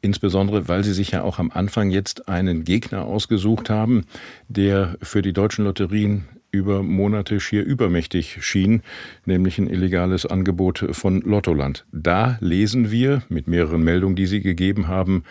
Insbesondere, 0.00 0.68
weil 0.68 0.84
Sie 0.84 0.92
sich 0.92 1.10
ja 1.10 1.22
auch 1.22 1.40
am 1.40 1.50
Anfang 1.50 1.90
jetzt 1.90 2.28
einen 2.28 2.62
Gegner 2.62 3.04
ausgesucht 3.04 3.68
haben, 3.68 4.04
der 4.46 4.96
für 5.02 5.22
die 5.22 5.32
deutschen 5.32 5.64
Lotterien 5.64 6.28
über 6.58 6.82
Monate 6.82 7.40
schier 7.40 7.64
übermächtig 7.64 8.38
schien, 8.44 8.82
nämlich 9.24 9.58
ein 9.58 9.68
illegales 9.68 10.26
Angebot 10.26 10.84
von 10.92 11.20
Lottoland. 11.22 11.86
Da 11.92 12.36
lesen 12.40 12.90
wir 12.90 13.22
mit 13.28 13.46
mehreren 13.46 13.82
Meldungen, 13.82 14.16
die 14.16 14.26
Sie 14.26 14.40
gegeben 14.40 14.88
haben, 14.88 15.24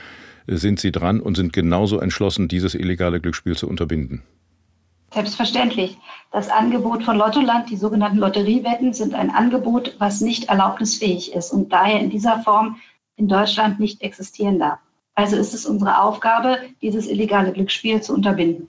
sind 0.48 0.80
Sie 0.80 0.92
dran 0.92 1.20
und 1.20 1.36
sind 1.36 1.54
genauso 1.54 2.00
entschlossen, 2.00 2.48
dieses 2.48 2.74
illegale 2.74 3.20
Glücksspiel 3.20 3.56
zu 3.56 3.68
unterbinden. 3.68 4.24
Selbstverständlich. 5.14 5.98
Das 6.32 6.50
Angebot 6.50 7.04
von 7.04 7.18
Lottoland, 7.18 7.70
die 7.70 7.78
sogenannten 7.78 8.18
Lotteriewetten, 8.18 8.94
sind 8.94 9.14
ein 9.14 9.30
Angebot, 9.30 9.96
was 10.00 10.22
nicht 10.22 10.50
erlaubnisfähig 10.50 11.34
ist 11.34 11.52
und 11.52 11.72
daher 11.72 12.00
in 12.00 12.10
dieser 12.10 12.40
Form 12.40 12.78
in 13.16 13.28
Deutschland 13.28 13.80
nicht 13.80 14.02
existieren 14.02 14.60
darf. 14.60 14.80
Also 15.16 15.36
ist 15.36 15.54
es 15.54 15.66
unsere 15.66 16.02
Aufgabe, 16.02 16.60
dieses 16.82 17.08
illegale 17.08 17.52
Glücksspiel 17.52 18.02
zu 18.02 18.14
unterbinden. 18.14 18.68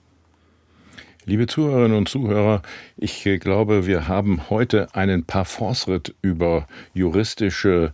Liebe 1.29 1.45
Zuhörerinnen 1.45 1.95
und 1.95 2.09
Zuhörer, 2.09 2.63
ich 2.97 3.23
äh, 3.27 3.37
glaube, 3.37 3.85
wir 3.85 4.07
haben 4.07 4.49
heute 4.49 4.95
einen 4.95 5.25
Parforce-Ritt 5.25 6.15
über 6.23 6.67
juristische 6.95 7.93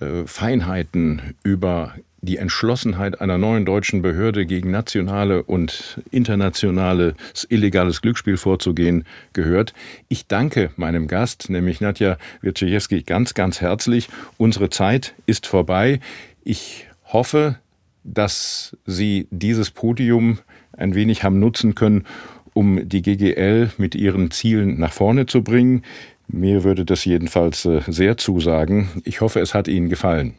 äh, 0.00 0.24
Feinheiten, 0.24 1.34
über 1.42 1.92
die 2.22 2.38
Entschlossenheit 2.38 3.20
einer 3.20 3.36
neuen 3.36 3.66
deutschen 3.66 4.00
Behörde 4.00 4.46
gegen 4.46 4.70
nationale 4.70 5.42
und 5.42 6.00
internationales 6.10 7.12
illegales 7.50 8.00
Glücksspiel 8.00 8.38
vorzugehen 8.38 9.04
gehört. 9.34 9.74
Ich 10.08 10.26
danke 10.26 10.70
meinem 10.76 11.06
Gast, 11.06 11.50
nämlich 11.50 11.82
Nadja 11.82 12.16
Wirczejewski, 12.40 13.02
ganz, 13.02 13.34
ganz 13.34 13.60
herzlich. 13.60 14.08
Unsere 14.38 14.70
Zeit 14.70 15.14
ist 15.26 15.46
vorbei. 15.46 16.00
Ich 16.44 16.86
hoffe, 17.12 17.56
dass 18.04 18.74
Sie 18.86 19.28
dieses 19.30 19.70
Podium 19.70 20.38
ein 20.76 20.94
wenig 20.94 21.24
haben 21.24 21.38
nutzen 21.38 21.74
können, 21.74 22.04
um 22.54 22.88
die 22.88 23.02
GGL 23.02 23.72
mit 23.76 23.94
ihren 23.94 24.30
Zielen 24.30 24.78
nach 24.78 24.92
vorne 24.92 25.26
zu 25.26 25.42
bringen. 25.42 25.82
Mir 26.26 26.64
würde 26.64 26.86
das 26.86 27.04
jedenfalls 27.04 27.66
äh, 27.66 27.82
sehr 27.86 28.16
zusagen. 28.16 28.88
Ich 29.04 29.20
hoffe, 29.20 29.40
es 29.40 29.52
hat 29.52 29.68
Ihnen 29.68 29.90
gefallen. 29.90 30.34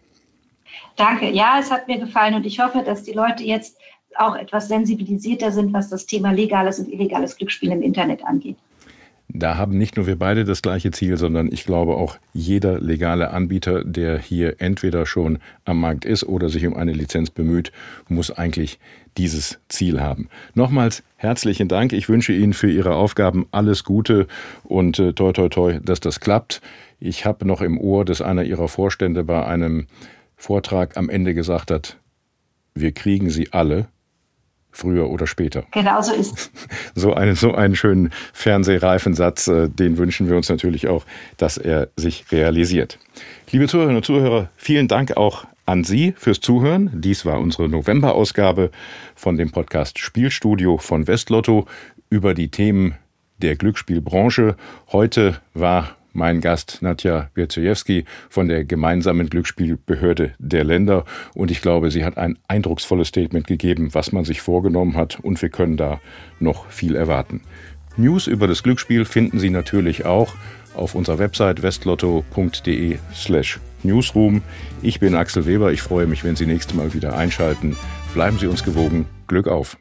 Danke. 0.95 1.29
Ja, 1.29 1.59
es 1.59 1.69
hat 1.69 1.87
mir 1.87 1.99
gefallen 1.99 2.33
und 2.33 2.45
ich 2.45 2.59
hoffe, 2.59 2.81
dass 2.83 3.03
die 3.03 3.13
Leute 3.13 3.43
jetzt 3.43 3.77
auch 4.17 4.35
etwas 4.35 4.67
sensibilisierter 4.69 5.51
sind, 5.51 5.73
was 5.73 5.89
das 5.89 6.05
Thema 6.05 6.31
legales 6.31 6.79
und 6.79 6.91
illegales 6.91 7.35
Glücksspiel 7.35 7.71
im 7.71 7.81
Internet 7.81 8.23
angeht. 8.25 8.57
Da 9.27 9.57
haben 9.57 9.77
nicht 9.77 9.97
nur 9.97 10.07
wir 10.07 10.17
beide 10.17 10.45
das 10.45 10.61
gleiche 10.61 10.91
Ziel, 10.91 11.17
sondern 11.17 11.51
ich 11.51 11.65
glaube 11.65 11.95
auch 11.97 12.17
jeder 12.33 12.79
legale 12.79 13.31
Anbieter, 13.31 13.83
der 13.83 14.17
hier 14.17 14.55
entweder 14.59 15.05
schon 15.05 15.39
am 15.65 15.81
Markt 15.81 16.05
ist 16.05 16.23
oder 16.23 16.47
sich 16.47 16.65
um 16.65 16.75
eine 16.75 16.93
Lizenz 16.93 17.31
bemüht, 17.31 17.71
muss 18.07 18.31
eigentlich 18.31 18.79
dieses 19.17 19.59
Ziel 19.67 19.99
haben. 19.99 20.29
Nochmals 20.53 21.03
herzlichen 21.25 21.67
Dank. 21.67 21.91
Ich 21.91 22.07
wünsche 22.07 22.33
Ihnen 22.33 22.53
für 22.53 22.69
Ihre 22.69 22.95
Aufgaben 22.95 23.47
alles 23.51 23.83
Gute 23.83 24.27
und 24.63 24.99
äh, 24.99 25.13
toi 25.13 25.33
toi 25.33 25.49
toi, 25.49 25.79
dass 25.81 25.99
das 25.99 26.19
klappt. 26.19 26.61
Ich 26.99 27.25
habe 27.25 27.45
noch 27.45 27.61
im 27.61 27.79
Ohr, 27.79 28.05
dass 28.05 28.21
einer 28.21 28.43
Ihrer 28.43 28.67
Vorstände 28.67 29.23
bei 29.23 29.45
einem 29.45 29.87
Vortrag 30.37 30.97
am 30.97 31.09
Ende 31.09 31.33
gesagt 31.33 31.71
hat, 31.71 31.97
wir 32.73 32.91
kriegen 32.91 33.29
sie 33.29 33.53
alle, 33.53 33.87
früher 34.71 35.09
oder 35.09 35.27
später. 35.27 35.63
Genau 35.71 36.01
so 36.01 36.13
ist. 36.13 36.51
So 36.97 37.13
einen, 37.13 37.35
so 37.35 37.53
einen 37.53 37.75
schönen 37.75 38.11
fernsehreifen 38.31 39.15
Satz, 39.15 39.47
äh, 39.47 39.67
den 39.67 39.97
wünschen 39.97 40.29
wir 40.29 40.37
uns 40.37 40.47
natürlich 40.47 40.87
auch, 40.87 41.05
dass 41.35 41.57
er 41.57 41.89
sich 41.97 42.31
realisiert. 42.31 42.99
Liebe 43.51 43.67
Zuhörerinnen 43.67 43.97
und 43.97 44.05
Zuhörer, 44.05 44.49
vielen 44.55 44.87
Dank 44.87 45.17
auch 45.17 45.45
an 45.65 45.83
Sie 45.83 46.13
fürs 46.17 46.39
Zuhören. 46.39 46.89
Dies 46.93 47.25
war 47.25 47.39
unsere 47.39 47.69
November-Ausgabe 47.69 48.71
von 49.15 49.37
dem 49.37 49.51
Podcast 49.51 49.99
Spielstudio 49.99 50.77
von 50.77 51.07
Westlotto 51.07 51.65
über 52.09 52.33
die 52.33 52.49
Themen 52.49 52.95
der 53.41 53.55
Glücksspielbranche. 53.55 54.55
Heute 54.91 55.41
war 55.53 55.97
mein 56.13 56.39
Gast 56.39 56.81
Nadja 56.81 57.29
Wierzejewski 57.33 58.05
von 58.29 58.47
der 58.47 58.63
gemeinsamen 58.63 59.29
Glücksspielbehörde 59.29 60.33
der 60.39 60.63
Länder. 60.63 61.03
Und 61.33 61.51
ich 61.51 61.61
glaube, 61.61 61.91
sie 61.91 62.05
hat 62.05 62.17
ein 62.17 62.39
eindrucksvolles 62.47 63.09
Statement 63.09 63.47
gegeben, 63.47 63.93
was 63.93 64.11
man 64.11 64.23
sich 64.23 64.41
vorgenommen 64.41 64.95
hat. 64.95 65.19
Und 65.21 65.41
wir 65.41 65.49
können 65.49 65.77
da 65.77 65.99
noch 66.39 66.69
viel 66.69 66.95
erwarten. 66.95 67.41
News 67.97 68.27
über 68.27 68.47
das 68.47 68.63
Glücksspiel 68.63 69.05
finden 69.05 69.39
Sie 69.39 69.49
natürlich 69.49 70.05
auch 70.05 70.35
auf 70.75 70.95
unserer 70.95 71.19
Website 71.19 71.61
westlotto.de 71.61 72.97
slash 73.13 73.59
newsroom. 73.85 74.41
Ich 74.81 74.99
bin 74.99 75.15
Axel 75.15 75.45
Weber. 75.45 75.71
Ich 75.71 75.81
freue 75.81 76.07
mich, 76.07 76.23
wenn 76.23 76.35
Sie 76.35 76.45
nächstes 76.45 76.75
Mal 76.75 76.93
wieder 76.93 77.15
einschalten. 77.15 77.75
Bleiben 78.13 78.37
Sie 78.39 78.47
uns 78.47 78.63
gewogen. 78.63 79.05
Glück 79.27 79.47
auf! 79.47 79.77